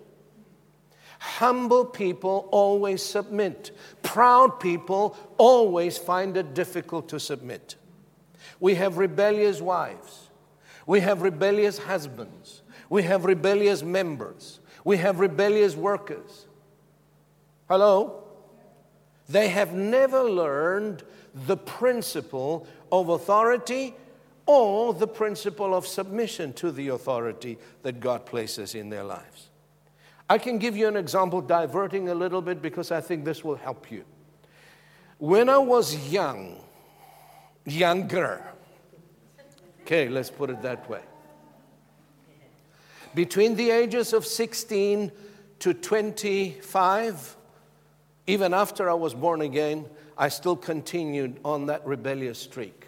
Humble 1.20 1.84
people 1.84 2.48
always 2.50 3.02
submit. 3.02 3.72
Proud 4.02 4.58
people 4.58 5.14
always 5.36 5.98
find 5.98 6.34
it 6.34 6.54
difficult 6.54 7.10
to 7.10 7.20
submit. 7.20 7.76
We 8.58 8.74
have 8.76 8.96
rebellious 8.96 9.60
wives. 9.60 10.30
We 10.86 11.00
have 11.00 11.20
rebellious 11.20 11.76
husbands. 11.76 12.62
We 12.88 13.02
have 13.02 13.26
rebellious 13.26 13.82
members. 13.82 14.60
We 14.82 14.96
have 14.96 15.20
rebellious 15.20 15.76
workers. 15.76 16.46
Hello? 17.68 18.24
They 19.28 19.50
have 19.50 19.74
never 19.74 20.24
learned 20.24 21.02
the 21.34 21.58
principle 21.58 22.66
of 22.90 23.10
authority 23.10 23.94
or 24.46 24.94
the 24.94 25.06
principle 25.06 25.74
of 25.74 25.86
submission 25.86 26.54
to 26.54 26.72
the 26.72 26.88
authority 26.88 27.58
that 27.82 28.00
God 28.00 28.24
places 28.24 28.74
in 28.74 28.88
their 28.88 29.04
lives. 29.04 29.49
I 30.30 30.38
can 30.38 30.58
give 30.58 30.76
you 30.76 30.86
an 30.86 30.94
example, 30.94 31.40
diverting 31.40 32.08
a 32.08 32.14
little 32.14 32.40
bit 32.40 32.62
because 32.62 32.92
I 32.92 33.00
think 33.00 33.24
this 33.24 33.42
will 33.42 33.56
help 33.56 33.90
you. 33.90 34.04
When 35.18 35.48
I 35.48 35.58
was 35.58 36.08
young, 36.08 36.62
younger, 37.64 38.40
okay, 39.80 40.08
let's 40.08 40.30
put 40.30 40.48
it 40.48 40.62
that 40.62 40.88
way. 40.88 41.02
Between 43.12 43.56
the 43.56 43.70
ages 43.70 44.12
of 44.12 44.24
16 44.24 45.10
to 45.58 45.74
25, 45.74 47.36
even 48.28 48.54
after 48.54 48.88
I 48.88 48.94
was 48.94 49.14
born 49.14 49.40
again, 49.40 49.84
I 50.16 50.28
still 50.28 50.54
continued 50.54 51.40
on 51.44 51.66
that 51.66 51.84
rebellious 51.84 52.38
streak. 52.38 52.86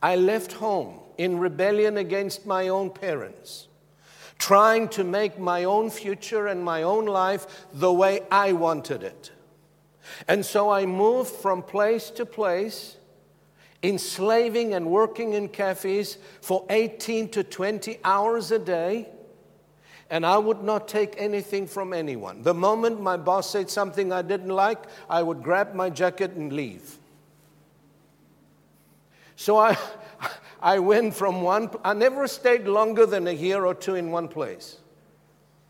I 0.00 0.14
left 0.14 0.52
home 0.52 1.00
in 1.18 1.36
rebellion 1.40 1.96
against 1.96 2.46
my 2.46 2.68
own 2.68 2.90
parents 2.90 3.66
trying 4.38 4.88
to 4.88 5.04
make 5.04 5.38
my 5.38 5.64
own 5.64 5.90
future 5.90 6.46
and 6.46 6.64
my 6.64 6.82
own 6.82 7.06
life 7.06 7.66
the 7.72 7.92
way 7.92 8.20
I 8.30 8.52
wanted 8.52 9.02
it. 9.02 9.30
And 10.28 10.44
so 10.44 10.70
I 10.70 10.86
moved 10.86 11.30
from 11.30 11.62
place 11.62 12.10
to 12.10 12.26
place, 12.26 12.96
enslaving 13.82 14.74
and 14.74 14.86
working 14.86 15.32
in 15.32 15.48
cafes 15.48 16.18
for 16.40 16.64
18 16.70 17.30
to 17.30 17.44
20 17.44 17.98
hours 18.04 18.50
a 18.50 18.58
day. 18.58 19.08
And 20.10 20.26
I 20.26 20.36
would 20.36 20.62
not 20.62 20.86
take 20.86 21.14
anything 21.16 21.66
from 21.66 21.92
anyone. 21.92 22.42
The 22.42 22.54
moment 22.54 23.00
my 23.00 23.16
boss 23.16 23.50
said 23.50 23.70
something 23.70 24.12
I 24.12 24.22
didn't 24.22 24.50
like, 24.50 24.84
I 25.08 25.22
would 25.22 25.42
grab 25.42 25.74
my 25.74 25.90
jacket 25.90 26.32
and 26.32 26.52
leave. 26.52 26.98
So 29.36 29.56
I, 29.56 29.76
I 30.64 30.78
went 30.78 31.12
from 31.12 31.42
one, 31.42 31.68
I 31.84 31.92
never 31.92 32.26
stayed 32.26 32.66
longer 32.66 33.04
than 33.04 33.28
a 33.28 33.32
year 33.32 33.66
or 33.66 33.74
two 33.74 33.96
in 33.96 34.10
one 34.10 34.28
place. 34.28 34.78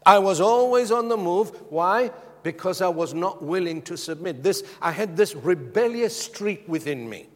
I 0.07 0.20
was 0.20 0.40
always 0.40 0.92
on 0.92 1.09
the 1.09 1.16
move. 1.16 1.50
Why? 1.68 2.12
Because 2.44 2.80
I 2.80 2.87
was 2.87 3.12
not 3.12 3.42
willing 3.42 3.83
to 3.83 3.96
submit. 3.96 4.44
This, 4.44 4.62
I 4.80 4.92
had 4.92 5.16
this 5.16 5.35
rebellious 5.35 6.16
streak 6.16 6.62
within 6.68 7.09
me. 7.09 7.26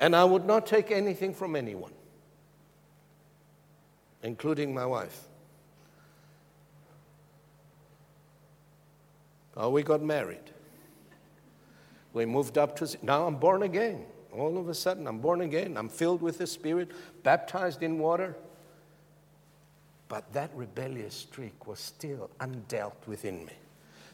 And 0.00 0.16
I 0.16 0.24
would 0.24 0.46
not 0.46 0.66
take 0.66 0.90
anything 0.90 1.34
from 1.34 1.54
anyone, 1.54 1.92
including 4.22 4.72
my 4.72 4.86
wife. 4.86 5.28
Oh, 9.54 9.68
we 9.68 9.82
got 9.82 10.00
married. 10.00 10.50
We 12.14 12.24
moved 12.24 12.56
up 12.56 12.74
to, 12.76 12.96
now 13.02 13.26
I'm 13.26 13.36
born 13.36 13.64
again. 13.64 14.06
All 14.36 14.58
of 14.58 14.68
a 14.68 14.74
sudden, 14.74 15.06
I'm 15.06 15.18
born 15.18 15.40
again, 15.40 15.76
I'm 15.76 15.88
filled 15.88 16.20
with 16.20 16.38
the 16.38 16.46
Spirit, 16.46 16.90
baptized 17.22 17.82
in 17.82 17.98
water. 17.98 18.36
But 20.08 20.32
that 20.32 20.50
rebellious 20.54 21.14
streak 21.14 21.66
was 21.66 21.78
still 21.78 22.30
undealt 22.40 23.06
within 23.06 23.44
me. 23.46 23.52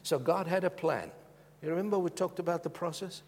So 0.03 0.17
God 0.19 0.47
had 0.47 0.63
a 0.63 0.69
plan. 0.69 1.11
You 1.61 1.69
remember 1.69 1.99
we 1.99 2.09
talked 2.09 2.39
about 2.39 2.63
the 2.63 2.69
process? 2.69 3.21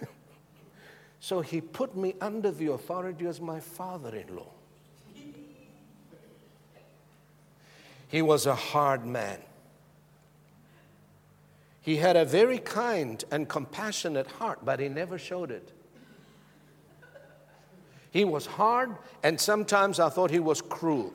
so 1.20 1.40
He 1.40 1.60
put 1.60 1.96
me 1.96 2.14
under 2.20 2.50
the 2.50 2.72
authority 2.72 3.26
as 3.26 3.40
my 3.40 3.60
father 3.60 4.14
in 4.14 4.34
law. 4.34 4.50
He 8.08 8.22
was 8.22 8.46
a 8.46 8.54
hard 8.54 9.04
man. 9.04 9.38
He 11.82 11.96
had 11.96 12.16
a 12.16 12.24
very 12.24 12.58
kind 12.58 13.22
and 13.30 13.48
compassionate 13.48 14.26
heart, 14.26 14.64
but 14.64 14.80
he 14.80 14.88
never 14.88 15.18
showed 15.18 15.50
it. 15.50 15.72
He 18.10 18.24
was 18.24 18.46
hard, 18.46 18.96
and 19.22 19.40
sometimes 19.40 20.00
I 20.00 20.08
thought 20.08 20.30
he 20.30 20.40
was 20.40 20.62
cruel. 20.62 21.12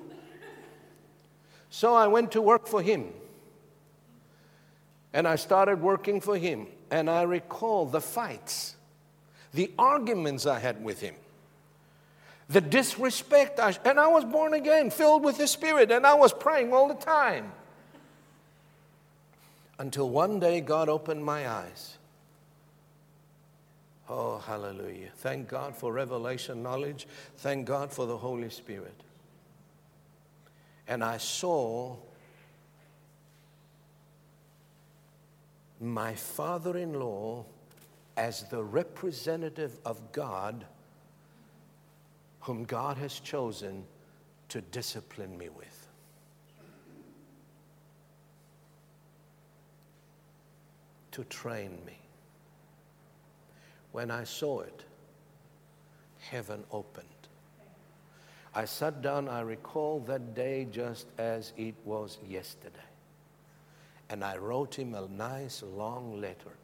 So 1.70 1.96
I 1.96 2.08
went 2.08 2.32
to 2.34 2.42
work 2.42 2.68
for 2.68 2.82
him. 2.82 3.12
And 5.12 5.28
I 5.28 5.36
started 5.36 5.82
working 5.82 6.22
for 6.22 6.38
him. 6.38 6.68
And 6.92 7.10
I 7.10 7.24
recall 7.24 7.86
the 7.88 8.02
fights, 8.02 8.76
the 9.54 9.72
arguments 9.80 10.46
I 10.46 10.60
had 10.60 10.84
with 10.84 11.02
him, 11.02 11.16
the 12.48 12.62
disrespect. 12.62 13.60
I, 13.60 13.76
and 13.86 14.00
I 14.00 14.08
was 14.08 14.26
born 14.26 14.54
again, 14.54 14.92
filled 14.92 15.24
with 15.24 15.38
the 15.38 15.48
Spirit, 15.48 15.92
and 15.92 16.06
I 16.06 16.14
was 16.14 16.32
praying 16.32 16.74
all 16.74 16.88
the 16.88 16.94
time. 16.94 17.52
Until 19.80 20.10
one 20.10 20.40
day 20.40 20.62
God 20.62 20.90
opened 20.90 21.26
my 21.26 21.50
eyes 21.50 21.98
Oh, 24.10 24.38
hallelujah. 24.40 25.10
Thank 25.18 25.48
God 25.48 25.76
for 25.76 25.94
revelation 25.94 26.62
knowledge. 26.62 27.08
Thank 27.38 27.66
God 27.66 27.92
for 27.92 28.06
the 28.06 28.18
Holy 28.18 28.50
Spirit. 28.50 29.00
And 30.88 31.04
I 31.04 31.18
saw 31.18 31.96
my 35.80 36.14
father 36.16 36.78
in 36.78 37.00
law 37.00 37.46
as 38.18 38.44
the 38.44 38.64
representative 38.64 39.78
of 39.86 40.12
God, 40.12 40.66
whom 42.42 42.66
God 42.66 42.98
has 42.98 43.20
chosen 43.20 43.86
to 44.50 44.62
discipline 44.62 45.38
me 45.38 45.50
with. 45.50 45.88
To 51.12 51.24
train 51.26 51.78
me. 51.86 52.03
When 53.94 54.10
I 54.10 54.24
saw 54.24 54.62
it, 54.62 54.84
heaven 56.20 56.64
opened. 56.72 57.08
I 58.56 58.66
sat 58.66 59.04
down, 59.04 59.30
I 59.30 59.42
recall 59.42 60.00
that 60.08 60.34
day 60.34 60.68
just 60.70 61.06
as 61.20 61.54
it 61.58 61.76
was 61.86 62.18
yesterday. 62.28 62.90
And 64.10 64.24
I 64.24 64.38
wrote 64.38 64.76
him 64.76 64.96
a 64.96 65.08
nice 65.08 65.62
long 65.64 66.20
letter. 66.20 66.58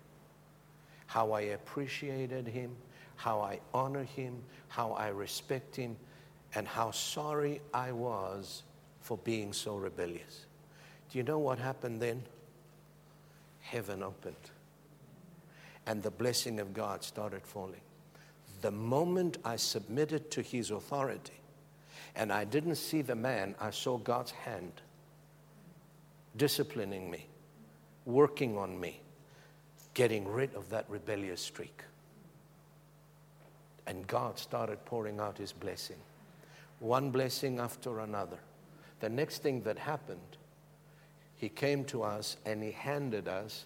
How 1.05 1.31
I 1.31 1.41
appreciated 1.41 2.47
him, 2.47 2.75
how 3.15 3.41
I 3.41 3.59
honor 3.75 4.03
him, 4.03 4.41
how 4.67 4.93
I 4.93 5.09
respect 5.09 5.75
him, 5.75 5.95
and 6.55 6.67
how 6.67 6.89
sorry 6.89 7.61
I 7.75 7.91
was 7.91 8.63
for 9.01 9.17
being 9.19 9.53
so 9.53 9.75
rebellious. 9.75 10.45
Do 11.11 11.19
you 11.19 11.23
know 11.23 11.39
what 11.39 11.59
happened 11.59 12.01
then? 12.01 12.23
Heaven 13.61 14.01
opened 14.01 14.35
and 15.89 16.03
the 16.03 16.11
blessing 16.11 16.59
of 16.59 16.71
God 16.71 17.03
started 17.03 17.41
falling. 17.41 17.81
The 18.61 18.69
moment 18.69 19.39
I 19.43 19.55
submitted 19.55 20.29
to 20.29 20.43
his 20.43 20.69
authority 20.69 21.41
and 22.15 22.31
I 22.31 22.43
didn't 22.43 22.75
see 22.75 23.01
the 23.01 23.15
man, 23.15 23.55
I 23.59 23.71
saw 23.71 23.97
God's 23.97 24.29
hand 24.29 24.71
disciplining 26.37 27.09
me, 27.09 27.25
working 28.05 28.55
on 28.55 28.79
me, 28.79 29.01
getting 29.95 30.27
rid 30.27 30.53
of 30.53 30.69
that 30.69 30.85
rebellious 30.89 31.41
streak. 31.41 31.83
And 33.87 34.05
God 34.05 34.37
started 34.37 34.85
pouring 34.85 35.19
out 35.19 35.39
his 35.39 35.51
blessing, 35.51 35.97
one 36.79 37.09
blessing 37.09 37.59
after 37.59 38.01
another. 38.01 38.37
The 38.99 39.09
next 39.09 39.41
thing 39.41 39.63
that 39.63 39.79
happened, 39.79 40.37
he 41.35 41.49
came 41.49 41.83
to 41.85 42.03
us 42.03 42.37
and 42.45 42.61
he 42.61 42.73
handed 42.73 43.27
us 43.27 43.65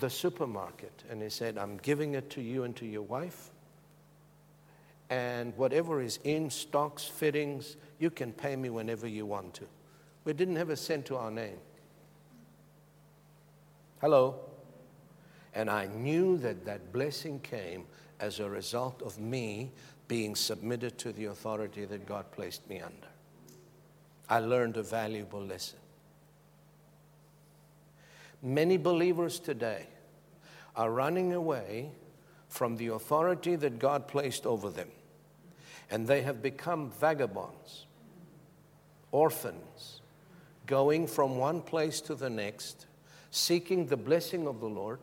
the 0.00 0.10
supermarket 0.10 1.04
and 1.10 1.22
he 1.22 1.30
said, 1.30 1.56
I'm 1.56 1.78
giving 1.78 2.14
it 2.14 2.30
to 2.30 2.42
you 2.42 2.64
and 2.64 2.76
to 2.76 2.86
your 2.86 3.02
wife. 3.02 3.50
And 5.10 5.56
whatever 5.56 6.02
is 6.02 6.18
in 6.24 6.50
stocks, 6.50 7.04
fittings, 7.04 7.76
you 7.98 8.10
can 8.10 8.32
pay 8.32 8.56
me 8.56 8.68
whenever 8.68 9.06
you 9.06 9.24
want 9.24 9.54
to. 9.54 9.64
We 10.24 10.34
didn't 10.34 10.56
have 10.56 10.68
a 10.68 10.76
cent 10.76 11.06
to 11.06 11.16
our 11.16 11.30
name. 11.30 11.56
Hello? 14.00 14.38
And 15.54 15.70
I 15.70 15.86
knew 15.86 16.36
that 16.38 16.66
that 16.66 16.92
blessing 16.92 17.40
came 17.40 17.86
as 18.20 18.38
a 18.38 18.48
result 18.48 19.00
of 19.02 19.18
me 19.18 19.72
being 20.06 20.34
submitted 20.34 20.98
to 20.98 21.12
the 21.12 21.26
authority 21.26 21.84
that 21.86 22.06
God 22.06 22.30
placed 22.30 22.68
me 22.68 22.80
under. 22.80 23.08
I 24.28 24.40
learned 24.40 24.76
a 24.76 24.82
valuable 24.82 25.42
lesson. 25.42 25.78
Many 28.42 28.76
believers 28.76 29.40
today 29.40 29.86
are 30.76 30.90
running 30.90 31.32
away 31.32 31.90
from 32.48 32.76
the 32.76 32.88
authority 32.88 33.56
that 33.56 33.78
God 33.78 34.08
placed 34.08 34.46
over 34.46 34.70
them, 34.70 34.88
and 35.90 36.06
they 36.06 36.22
have 36.22 36.40
become 36.40 36.90
vagabonds, 36.90 37.86
orphans, 39.10 40.00
going 40.66 41.06
from 41.06 41.36
one 41.36 41.60
place 41.60 42.00
to 42.02 42.14
the 42.14 42.30
next, 42.30 42.86
seeking 43.30 43.86
the 43.86 43.96
blessing 43.96 44.46
of 44.46 44.60
the 44.60 44.68
Lord, 44.68 45.00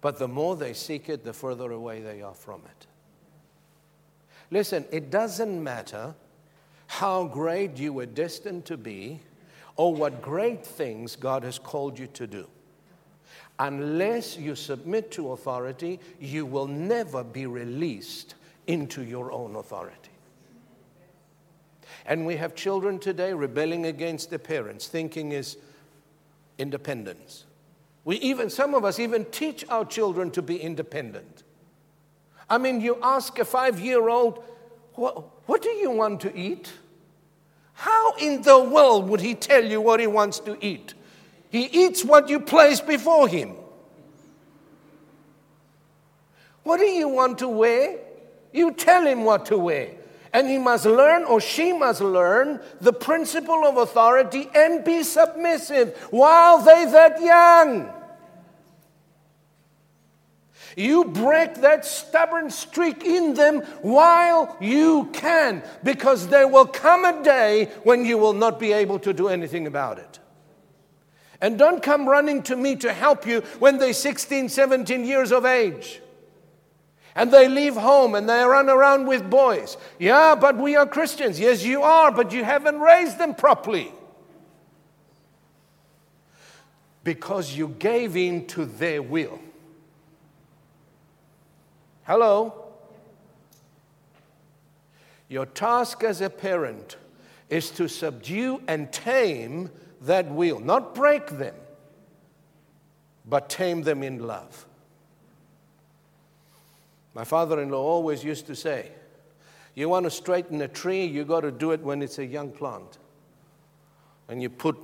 but 0.00 0.18
the 0.18 0.28
more 0.28 0.56
they 0.56 0.72
seek 0.72 1.08
it, 1.08 1.24
the 1.24 1.32
further 1.32 1.72
away 1.72 2.00
they 2.00 2.22
are 2.22 2.34
from 2.34 2.62
it. 2.64 2.86
Listen, 4.50 4.84
it 4.90 5.10
doesn't 5.10 5.62
matter 5.62 6.14
how 6.86 7.24
great 7.24 7.76
you 7.76 7.92
were 7.92 8.06
destined 8.06 8.64
to 8.66 8.76
be 8.76 9.20
or 9.76 9.94
what 9.94 10.22
great 10.22 10.64
things 10.64 11.16
God 11.16 11.42
has 11.42 11.58
called 11.58 11.98
you 11.98 12.06
to 12.08 12.26
do. 12.26 12.48
Unless 13.58 14.36
you 14.36 14.56
submit 14.56 15.10
to 15.12 15.32
authority, 15.32 16.00
you 16.20 16.44
will 16.44 16.66
never 16.66 17.22
be 17.22 17.46
released 17.46 18.34
into 18.66 19.02
your 19.02 19.30
own 19.30 19.56
authority. 19.56 20.10
And 22.06 22.26
we 22.26 22.36
have 22.36 22.54
children 22.54 22.98
today 22.98 23.32
rebelling 23.32 23.86
against 23.86 24.30
their 24.30 24.38
parents, 24.38 24.88
thinking 24.88 25.32
is 25.32 25.56
independence. 26.58 27.44
We 28.04 28.16
even, 28.16 28.50
some 28.50 28.74
of 28.74 28.84
us 28.84 28.98
even 28.98 29.24
teach 29.26 29.64
our 29.68 29.84
children 29.84 30.30
to 30.32 30.42
be 30.42 30.56
independent. 30.56 31.44
I 32.50 32.58
mean, 32.58 32.80
you 32.80 32.98
ask 33.02 33.38
a 33.38 33.44
five 33.44 33.80
year 33.80 34.08
old, 34.08 34.44
what, 34.94 35.48
what 35.48 35.62
do 35.62 35.70
you 35.70 35.90
want 35.90 36.20
to 36.22 36.36
eat? 36.36 36.72
How 37.74 38.14
in 38.16 38.42
the 38.42 38.58
world 38.58 39.08
would 39.08 39.20
he 39.20 39.34
tell 39.34 39.64
you 39.64 39.80
what 39.80 40.00
he 40.00 40.06
wants 40.06 40.38
to 40.40 40.56
eat? 40.64 40.94
He 41.50 41.64
eats 41.66 42.04
what 42.04 42.28
you 42.28 42.40
place 42.40 42.80
before 42.80 43.28
him. 43.28 43.54
What 46.62 46.78
do 46.78 46.86
you 46.86 47.08
want 47.08 47.38
to 47.38 47.48
wear? 47.48 47.98
You 48.52 48.72
tell 48.72 49.06
him 49.06 49.24
what 49.24 49.46
to 49.46 49.58
wear. 49.58 49.90
And 50.32 50.48
he 50.48 50.58
must 50.58 50.84
learn, 50.84 51.24
or 51.24 51.40
she 51.40 51.72
must 51.72 52.00
learn, 52.00 52.60
the 52.80 52.92
principle 52.92 53.64
of 53.66 53.76
authority 53.76 54.48
and 54.54 54.84
be 54.84 55.02
submissive 55.04 55.96
while 56.10 56.58
they 56.58 56.86
that 56.86 57.22
young. 57.22 57.92
You 60.76 61.04
break 61.04 61.56
that 61.56 61.84
stubborn 61.84 62.50
streak 62.50 63.04
in 63.04 63.34
them 63.34 63.60
while 63.82 64.56
you 64.60 65.10
can, 65.12 65.62
because 65.82 66.28
there 66.28 66.48
will 66.48 66.66
come 66.66 67.04
a 67.04 67.22
day 67.22 67.70
when 67.84 68.04
you 68.04 68.18
will 68.18 68.32
not 68.32 68.58
be 68.58 68.72
able 68.72 68.98
to 69.00 69.12
do 69.12 69.28
anything 69.28 69.66
about 69.66 69.98
it. 69.98 70.18
And 71.40 71.58
don't 71.58 71.82
come 71.82 72.08
running 72.08 72.42
to 72.44 72.56
me 72.56 72.76
to 72.76 72.92
help 72.92 73.26
you 73.26 73.40
when 73.58 73.78
they're 73.78 73.92
16, 73.92 74.48
17 74.48 75.04
years 75.04 75.30
of 75.30 75.44
age. 75.44 76.00
And 77.14 77.30
they 77.30 77.48
leave 77.48 77.76
home 77.76 78.14
and 78.14 78.28
they 78.28 78.42
run 78.42 78.68
around 78.68 79.06
with 79.06 79.28
boys. 79.30 79.76
Yeah, 79.98 80.34
but 80.34 80.56
we 80.56 80.74
are 80.74 80.86
Christians. 80.86 81.38
Yes, 81.38 81.62
you 81.62 81.82
are, 81.82 82.10
but 82.10 82.32
you 82.32 82.42
haven't 82.42 82.80
raised 82.80 83.18
them 83.18 83.34
properly. 83.34 83.92
Because 87.04 87.56
you 87.56 87.68
gave 87.68 88.16
in 88.16 88.46
to 88.48 88.64
their 88.64 89.02
will. 89.02 89.38
Hello? 92.06 92.64
Your 95.28 95.46
task 95.46 96.04
as 96.04 96.20
a 96.20 96.28
parent 96.28 96.96
is 97.48 97.70
to 97.70 97.88
subdue 97.88 98.62
and 98.68 98.92
tame 98.92 99.70
that 100.02 100.30
will, 100.30 100.60
not 100.60 100.94
break 100.94 101.26
them, 101.28 101.54
but 103.24 103.48
tame 103.48 103.82
them 103.82 104.02
in 104.02 104.26
love. 104.26 104.66
My 107.14 107.24
father 107.24 107.60
in 107.62 107.70
law 107.70 107.82
always 107.82 108.22
used 108.22 108.46
to 108.48 108.56
say, 108.56 108.90
You 109.74 109.88
want 109.88 110.04
to 110.04 110.10
straighten 110.10 110.60
a 110.60 110.68
tree, 110.68 111.06
you 111.06 111.24
got 111.24 111.40
to 111.40 111.50
do 111.50 111.70
it 111.70 111.80
when 111.80 112.02
it's 112.02 112.18
a 112.18 112.26
young 112.26 112.50
plant. 112.50 112.98
And 114.28 114.42
you 114.42 114.50
put 114.50 114.76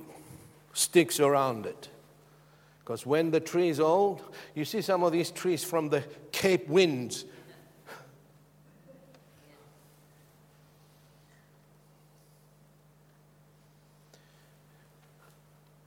sticks 0.73 1.19
around 1.19 1.67
it. 1.67 1.89
Because 2.83 3.05
when 3.05 3.31
the 3.31 3.39
tree 3.39 3.69
is 3.69 3.79
old, 3.79 4.21
you 4.55 4.65
see 4.65 4.81
some 4.81 5.03
of 5.03 5.11
these 5.11 5.31
trees 5.31 5.63
from 5.63 5.89
the 5.89 6.03
Cape 6.31 6.67
winds. 6.67 7.25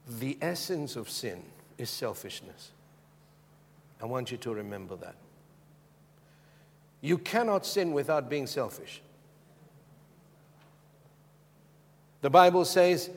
The 0.06 0.38
essence 0.40 0.94
of 0.94 1.10
sin 1.10 1.42
is 1.76 1.90
selfishness. 1.90 2.70
I 4.00 4.06
want 4.06 4.30
you 4.30 4.36
to 4.38 4.54
remember 4.54 4.96
that. 4.96 5.16
You 7.00 7.18
cannot 7.18 7.66
sin 7.66 7.92
without 7.92 8.30
being 8.30 8.46
selfish. 8.46 9.02
The 12.20 12.30
Bible 12.30 12.64
says, 12.64 13.10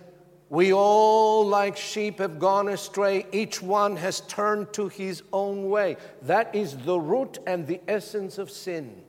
we 0.50 0.72
all, 0.72 1.46
like 1.46 1.76
sheep, 1.76 2.20
have 2.20 2.40
gone 2.40 2.70
astray. 2.70 3.26
Each 3.34 3.62
one 3.62 3.98
has 3.98 4.22
turned 4.22 4.72
to 4.74 4.88
his 4.88 5.24
own 5.34 5.70
way. 5.70 5.98
That 6.22 6.56
is 6.56 6.78
the 6.78 7.00
root 7.00 7.38
and 7.46 7.68
the 7.68 7.82
essence 7.88 8.38
of 8.38 8.50
sin. 8.50 9.02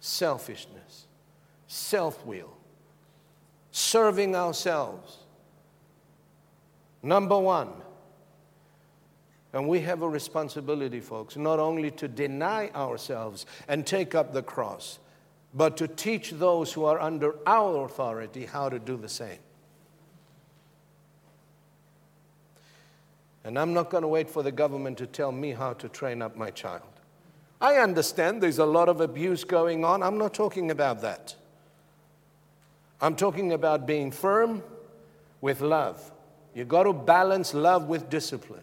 Selfishness, 0.00 1.06
self 1.66 2.24
will, 2.24 2.56
serving 3.70 4.34
ourselves. 4.34 5.18
Number 7.02 7.38
one, 7.38 7.70
and 9.52 9.68
we 9.68 9.80
have 9.80 10.02
a 10.02 10.08
responsibility, 10.08 11.00
folks, 11.00 11.36
not 11.36 11.58
only 11.58 11.90
to 11.92 12.08
deny 12.08 12.70
ourselves 12.70 13.44
and 13.68 13.86
take 13.86 14.14
up 14.14 14.32
the 14.32 14.42
cross, 14.42 14.98
but 15.54 15.76
to 15.76 15.86
teach 15.86 16.32
those 16.32 16.72
who 16.72 16.84
are 16.84 17.00
under 17.00 17.36
our 17.46 17.84
authority 17.84 18.44
how 18.44 18.68
to 18.68 18.78
do 18.78 18.96
the 18.96 19.08
same. 19.08 19.38
And 23.44 23.58
I'm 23.58 23.72
not 23.72 23.90
going 23.90 24.02
to 24.02 24.08
wait 24.08 24.28
for 24.28 24.42
the 24.42 24.50
government 24.50 24.98
to 24.98 25.06
tell 25.06 25.30
me 25.30 25.52
how 25.52 25.74
to 25.74 25.88
train 25.88 26.22
up 26.22 26.36
my 26.36 26.50
child. 26.50 26.82
I 27.60 27.76
understand 27.76 28.42
there's 28.42 28.58
a 28.58 28.64
lot 28.64 28.88
of 28.88 29.00
abuse 29.00 29.44
going 29.44 29.84
on. 29.84 30.02
I'm 30.02 30.18
not 30.18 30.34
talking 30.34 30.70
about 30.70 31.02
that. 31.02 31.36
I'm 33.00 33.14
talking 33.16 33.52
about 33.52 33.86
being 33.86 34.10
firm 34.10 34.62
with 35.40 35.60
love. 35.60 36.10
You've 36.54 36.68
got 36.68 36.84
to 36.84 36.92
balance 36.92 37.52
love 37.52 37.88
with 37.88 38.08
discipline. 38.08 38.62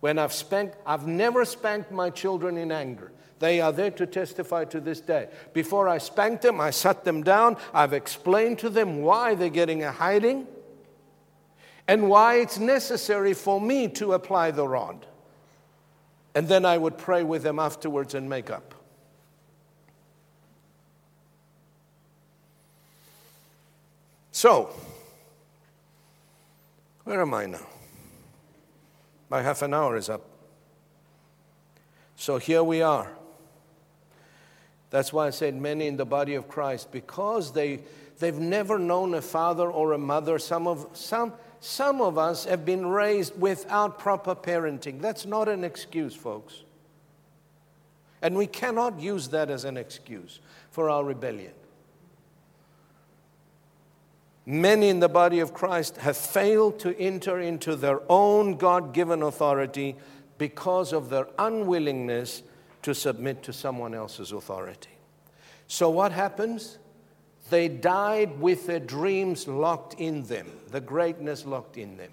When 0.00 0.18
I've 0.18 0.32
spanked, 0.32 0.76
I've 0.84 1.06
never 1.06 1.44
spanked 1.44 1.92
my 1.92 2.10
children 2.10 2.58
in 2.58 2.72
anger. 2.72 3.12
They 3.42 3.60
are 3.60 3.72
there 3.72 3.90
to 3.90 4.06
testify 4.06 4.66
to 4.66 4.78
this 4.78 5.00
day. 5.00 5.26
Before 5.52 5.88
I 5.88 5.98
spanked 5.98 6.42
them, 6.42 6.60
I 6.60 6.70
sat 6.70 7.02
them 7.02 7.24
down. 7.24 7.56
I've 7.74 7.92
explained 7.92 8.60
to 8.60 8.70
them 8.70 9.02
why 9.02 9.34
they're 9.34 9.48
getting 9.48 9.82
a 9.82 9.90
hiding 9.90 10.46
and 11.88 12.08
why 12.08 12.36
it's 12.36 12.60
necessary 12.60 13.34
for 13.34 13.60
me 13.60 13.88
to 13.88 14.12
apply 14.12 14.52
the 14.52 14.68
rod. 14.68 15.06
And 16.36 16.46
then 16.46 16.64
I 16.64 16.78
would 16.78 16.96
pray 16.96 17.24
with 17.24 17.42
them 17.42 17.58
afterwards 17.58 18.14
and 18.14 18.30
make 18.30 18.48
up. 18.48 18.76
So, 24.30 24.70
where 27.02 27.20
am 27.20 27.34
I 27.34 27.46
now? 27.46 27.66
My 29.28 29.42
half 29.42 29.62
an 29.62 29.74
hour 29.74 29.96
is 29.96 30.08
up. 30.08 30.22
So 32.14 32.38
here 32.38 32.62
we 32.62 32.82
are. 32.82 33.10
That's 34.92 35.10
why 35.10 35.26
I 35.26 35.30
said 35.30 35.54
many 35.58 35.86
in 35.86 35.96
the 35.96 36.04
body 36.04 36.34
of 36.34 36.48
Christ, 36.48 36.92
because 36.92 37.54
they, 37.54 37.80
they've 38.18 38.38
never 38.38 38.78
known 38.78 39.14
a 39.14 39.22
father 39.22 39.70
or 39.70 39.94
a 39.94 39.98
mother. 39.98 40.38
Some 40.38 40.66
of, 40.66 40.86
some, 40.92 41.32
some 41.60 42.02
of 42.02 42.18
us 42.18 42.44
have 42.44 42.66
been 42.66 42.84
raised 42.84 43.40
without 43.40 43.98
proper 43.98 44.34
parenting. 44.34 45.00
That's 45.00 45.24
not 45.24 45.48
an 45.48 45.64
excuse, 45.64 46.14
folks. 46.14 46.64
And 48.20 48.36
we 48.36 48.46
cannot 48.46 49.00
use 49.00 49.28
that 49.28 49.48
as 49.48 49.64
an 49.64 49.78
excuse 49.78 50.40
for 50.70 50.90
our 50.90 51.02
rebellion. 51.02 51.54
Many 54.44 54.90
in 54.90 55.00
the 55.00 55.08
body 55.08 55.40
of 55.40 55.54
Christ 55.54 55.96
have 55.96 56.18
failed 56.18 56.78
to 56.80 56.94
enter 57.00 57.40
into 57.40 57.76
their 57.76 58.02
own 58.10 58.56
God 58.56 58.92
given 58.92 59.22
authority 59.22 59.96
because 60.36 60.92
of 60.92 61.08
their 61.08 61.28
unwillingness 61.38 62.42
to 62.82 62.94
submit 62.94 63.42
to 63.44 63.52
someone 63.52 63.94
else's 63.94 64.32
authority. 64.32 64.90
So, 65.66 65.88
what 65.88 66.12
happens? 66.12 66.78
They 67.50 67.68
died 67.68 68.40
with 68.40 68.66
their 68.66 68.80
dreams 68.80 69.46
locked 69.46 69.94
in 69.94 70.24
them, 70.24 70.50
the 70.70 70.80
greatness 70.80 71.44
locked 71.44 71.76
in 71.76 71.96
them. 71.96 72.12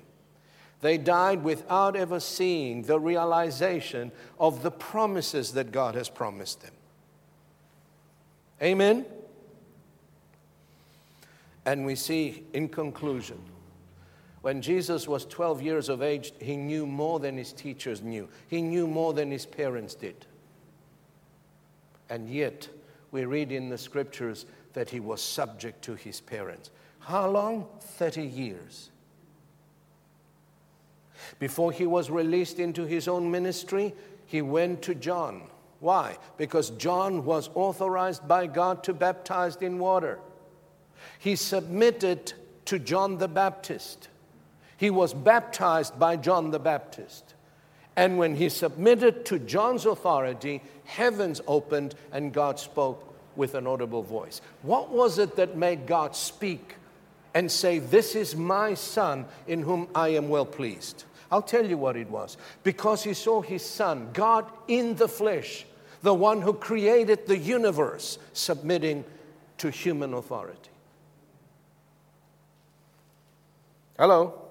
They 0.82 0.98
died 0.98 1.44
without 1.44 1.96
ever 1.96 2.20
seeing 2.20 2.84
the 2.84 3.00
realization 3.00 4.12
of 4.40 4.64
the 4.64 4.72
promises 4.72 5.54
that 5.54 5.72
God 5.72 5.96
has 5.96 6.10
promised 6.10 6.62
them. 6.62 6.72
Amen? 8.62 9.06
And 11.66 11.86
we 11.86 11.96
see 11.96 12.44
in 12.54 12.70
conclusion, 12.70 13.40
when 14.42 14.62
Jesus 14.62 15.08
was 15.08 15.26
12 15.26 15.62
years 15.62 15.90
of 15.90 16.02
age, 16.02 16.32
he 16.40 16.56
knew 16.56 16.86
more 16.86 17.20
than 17.20 17.38
his 17.38 17.52
teachers 17.52 18.02
knew, 18.02 18.30
he 18.48 18.62
knew 18.62 18.88
more 18.88 19.14
than 19.14 19.32
his 19.32 19.46
parents 19.46 19.96
did. 19.96 20.26
And 22.10 22.30
yet, 22.30 22.68
we 23.12 23.26
read 23.26 23.52
in 23.52 23.70
the 23.70 23.78
scriptures 23.78 24.46
that 24.74 24.90
he 24.90 25.00
was 25.00 25.22
subject 25.22 25.84
to 25.84 25.96
his 25.96 26.22
parents. 26.22 26.72
How 27.00 27.30
long? 27.30 27.68
30 27.80 28.24
years. 28.24 28.90
Before 31.38 31.72
he 31.72 31.86
was 31.86 32.10
released 32.10 32.60
into 32.60 32.86
his 32.86 33.08
own 33.08 33.30
ministry, 33.30 33.94
he 34.26 34.42
went 34.42 34.82
to 34.84 34.96
John. 34.96 35.44
Why? 35.80 36.18
Because 36.38 36.72
John 36.72 37.26
was 37.26 37.50
authorized 37.56 38.28
by 38.28 38.48
God 38.48 38.84
to 38.84 38.94
baptize 38.94 39.56
in 39.58 39.80
water. 39.80 40.20
He 41.20 41.36
submitted 41.36 42.34
to 42.66 42.80
John 42.80 43.18
the 43.18 43.28
Baptist. 43.28 44.10
He 44.78 44.90
was 44.90 45.14
baptized 45.14 45.98
by 46.00 46.16
John 46.16 46.52
the 46.52 46.60
Baptist. 46.60 47.34
And 48.00 48.18
when 48.18 48.38
he 48.38 48.48
submitted 48.48 49.26
to 49.26 49.40
John's 49.40 49.86
authority, 49.86 50.62
heavens 50.86 51.42
opened 51.46 51.96
and 52.14 52.32
God 52.32 52.58
spoke 52.58 53.14
with 53.36 53.56
an 53.56 53.68
audible 53.68 54.04
voice. 54.04 54.40
What 54.62 54.90
was 54.90 55.20
it 55.20 55.36
that 55.36 55.58
made 55.58 55.86
God 55.86 56.16
speak 56.16 56.76
and 57.34 57.52
say, 57.52 57.80
This 57.80 58.16
is 58.16 58.38
my 58.38 58.74
son 58.74 59.26
in 59.48 59.64
whom 59.64 59.90
I 59.94 60.10
am 60.10 60.30
well 60.30 60.46
pleased? 60.46 61.04
I'll 61.30 61.42
tell 61.42 61.66
you 61.66 61.78
what 61.78 61.98
it 61.98 62.10
was. 62.10 62.38
Because 62.64 63.04
he 63.04 63.14
saw 63.14 63.42
his 63.42 63.66
son, 63.66 64.12
God 64.14 64.46
in 64.70 64.96
the 64.96 65.10
flesh, 65.10 65.66
the 66.02 66.14
one 66.14 66.42
who 66.42 66.54
created 66.54 67.28
the 67.28 67.38
universe, 67.38 68.18
submitting 68.32 69.04
to 69.58 69.70
human 69.70 70.14
authority. 70.14 70.72
Hello? 73.98 74.49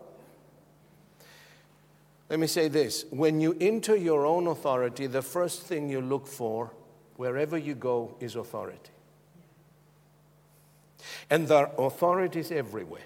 Let 2.30 2.40
me 2.40 2.46
say 2.46 2.68
this 2.68 3.04
when 3.10 3.40
you 3.40 3.56
enter 3.60 3.96
your 3.96 4.26
own 4.26 4.46
authority, 4.46 5.06
the 5.06 5.22
first 5.22 5.62
thing 5.62 5.88
you 5.88 6.00
look 6.00 6.26
for, 6.26 6.70
wherever 7.16 7.56
you 7.56 7.74
go, 7.74 8.14
is 8.20 8.36
authority. 8.36 8.90
And 11.30 11.48
there 11.48 11.66
are 11.66 11.86
authorities 11.86 12.50
everywhere 12.50 13.00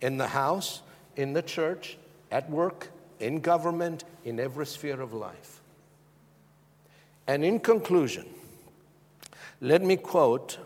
in 0.00 0.16
the 0.16 0.28
house, 0.28 0.82
in 1.16 1.32
the 1.32 1.42
church, 1.42 1.98
at 2.30 2.48
work, 2.50 2.90
in 3.20 3.40
government, 3.40 4.04
in 4.24 4.40
every 4.40 4.66
sphere 4.66 5.00
of 5.00 5.12
life. 5.12 5.60
And 7.26 7.44
in 7.44 7.60
conclusion, 7.60 8.26
let 9.60 9.82
me 9.82 9.96
quote 9.96 10.58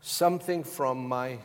something 0.00 0.64
from 0.64 1.06
my 1.06 1.38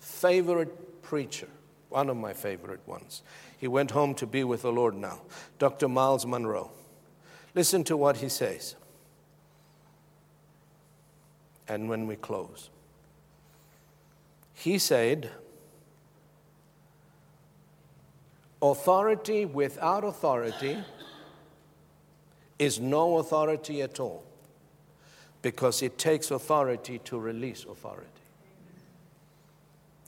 favorite 0.00 1.02
preacher, 1.02 1.48
one 1.88 2.10
of 2.10 2.16
my 2.16 2.32
favorite 2.32 2.86
ones. 2.86 3.22
He 3.58 3.68
went 3.68 3.92
home 3.92 4.14
to 4.16 4.26
be 4.26 4.44
with 4.44 4.62
the 4.62 4.72
Lord 4.72 4.94
now, 4.94 5.20
Dr. 5.58 5.88
Myles 5.88 6.26
Munroe. 6.26 6.70
Listen 7.54 7.84
to 7.84 7.96
what 7.96 8.18
he 8.18 8.28
says. 8.28 8.76
And 11.68 11.88
when 11.88 12.06
we 12.06 12.16
close, 12.16 12.70
he 14.54 14.78
said, 14.78 15.30
Authority 18.62 19.44
without 19.44 20.04
authority 20.04 20.78
is 22.58 22.80
no 22.80 23.18
authority 23.18 23.82
at 23.82 24.00
all 24.00 24.24
because 25.42 25.82
it 25.82 25.98
takes 25.98 26.30
authority 26.30 26.98
to 27.00 27.18
release 27.18 27.64
authority. 27.64 28.08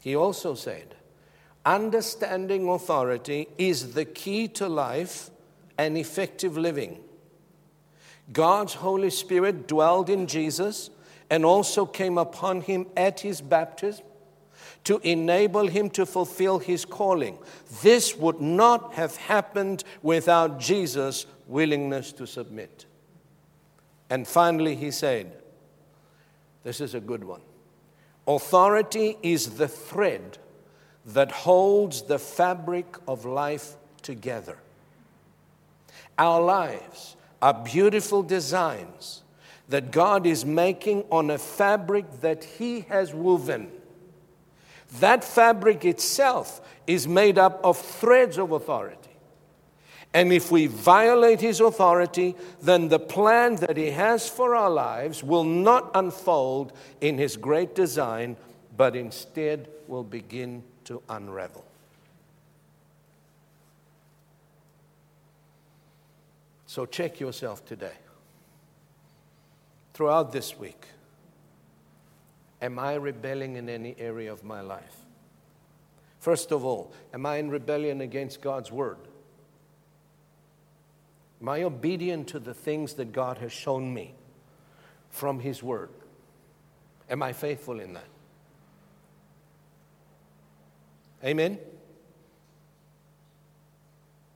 He 0.00 0.16
also 0.16 0.54
said, 0.54 0.94
understanding 1.74 2.68
authority 2.68 3.48
is 3.58 3.92
the 3.92 4.04
key 4.04 4.48
to 4.48 4.68
life 4.68 5.30
and 5.76 5.98
effective 5.98 6.56
living. 6.56 6.98
God's 8.32 8.74
Holy 8.74 9.10
Spirit 9.10 9.68
dwelled 9.68 10.08
in 10.08 10.26
Jesus 10.26 10.90
and 11.30 11.44
also 11.44 11.84
came 11.84 12.16
upon 12.16 12.62
him 12.62 12.86
at 12.96 13.20
his 13.20 13.40
baptism 13.40 14.04
to 14.84 14.98
enable 15.02 15.66
him 15.66 15.90
to 15.90 16.06
fulfill 16.06 16.58
his 16.58 16.84
calling. 16.84 17.38
This 17.82 18.16
would 18.16 18.40
not 18.40 18.94
have 18.94 19.16
happened 19.16 19.84
without 20.02 20.58
Jesus' 20.58 21.26
willingness 21.46 22.12
to 22.12 22.26
submit. 22.26 22.86
And 24.08 24.26
finally, 24.26 24.74
he 24.74 24.90
said, 24.90 25.30
This 26.64 26.80
is 26.80 26.94
a 26.94 27.00
good 27.00 27.24
one. 27.24 27.42
Authority 28.26 29.18
is 29.22 29.56
the 29.56 29.68
thread 29.68 30.38
that 31.06 31.30
holds 31.30 32.02
the 32.02 32.18
fabric 32.18 32.96
of 33.06 33.24
life 33.24 33.74
together. 34.02 34.58
Our 36.18 36.40
lives 36.40 37.16
are 37.40 37.54
beautiful 37.54 38.22
designs 38.22 39.22
that 39.68 39.90
God 39.90 40.26
is 40.26 40.44
making 40.44 41.04
on 41.10 41.30
a 41.30 41.38
fabric 41.38 42.20
that 42.20 42.42
He 42.44 42.80
has 42.82 43.14
woven. 43.14 43.70
That 45.00 45.22
fabric 45.22 45.84
itself 45.84 46.60
is 46.86 47.06
made 47.06 47.38
up 47.38 47.60
of 47.62 47.78
threads 47.78 48.38
of 48.38 48.52
authority. 48.52 49.08
And 50.14 50.32
if 50.32 50.50
we 50.50 50.66
violate 50.66 51.40
his 51.40 51.60
authority, 51.60 52.34
then 52.62 52.88
the 52.88 52.98
plan 52.98 53.56
that 53.56 53.76
he 53.76 53.90
has 53.90 54.26
for 54.28 54.56
our 54.56 54.70
lives 54.70 55.22
will 55.22 55.44
not 55.44 55.90
unfold 55.94 56.72
in 57.02 57.18
his 57.18 57.36
great 57.36 57.74
design, 57.74 58.36
but 58.76 58.96
instead 58.96 59.68
will 59.86 60.04
begin 60.04 60.62
to 60.88 61.02
unravel. 61.08 61.64
So 66.66 66.84
check 66.84 67.18
yourself 67.18 67.64
today. 67.64 67.96
Throughout 69.94 70.32
this 70.32 70.58
week, 70.58 70.84
Am 72.60 72.78
I 72.78 72.94
rebelling 72.94 73.56
in 73.56 73.68
any 73.68 73.94
area 73.98 74.32
of 74.32 74.42
my 74.42 74.60
life? 74.60 74.96
First 76.18 76.50
of 76.50 76.64
all, 76.64 76.92
am 77.14 77.24
I 77.24 77.36
in 77.36 77.50
rebellion 77.50 78.00
against 78.00 78.40
God's 78.40 78.72
word? 78.72 78.98
Am 81.40 81.48
I 81.48 81.62
obedient 81.62 82.26
to 82.28 82.40
the 82.40 82.54
things 82.54 82.94
that 82.94 83.12
God 83.12 83.38
has 83.38 83.52
shown 83.52 83.94
me 83.94 84.14
from 85.10 85.38
His 85.38 85.62
word? 85.62 85.90
Am 87.08 87.22
I 87.22 87.32
faithful 87.32 87.78
in 87.78 87.92
that? 87.92 88.08
Amen? 91.24 91.58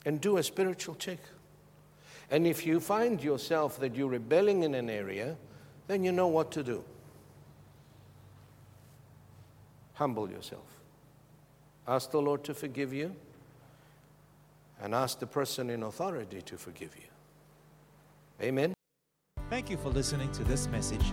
And 0.04 0.20
do 0.20 0.36
a 0.36 0.42
spiritual 0.42 0.94
check. 0.96 1.18
And 2.30 2.46
if 2.46 2.66
you 2.66 2.80
find 2.80 3.22
yourself 3.22 3.78
that 3.80 3.94
you're 3.94 4.08
rebelling 4.08 4.62
in 4.62 4.74
an 4.74 4.90
area, 4.90 5.36
then 5.86 6.02
you 6.02 6.12
know 6.12 6.28
what 6.28 6.50
to 6.52 6.62
do. 6.62 6.82
Humble 9.94 10.30
yourself. 10.30 10.64
Ask 11.86 12.10
the 12.10 12.20
Lord 12.20 12.42
to 12.44 12.54
forgive 12.54 12.92
you 12.92 13.14
and 14.80 14.94
ask 14.94 15.18
the 15.18 15.26
person 15.26 15.70
in 15.70 15.82
authority 15.82 16.42
to 16.42 16.56
forgive 16.56 16.96
you. 16.96 18.44
Amen. 18.44 18.72
Thank 19.50 19.70
you 19.70 19.76
for 19.76 19.90
listening 19.90 20.32
to 20.32 20.44
this 20.44 20.66
message. 20.68 21.12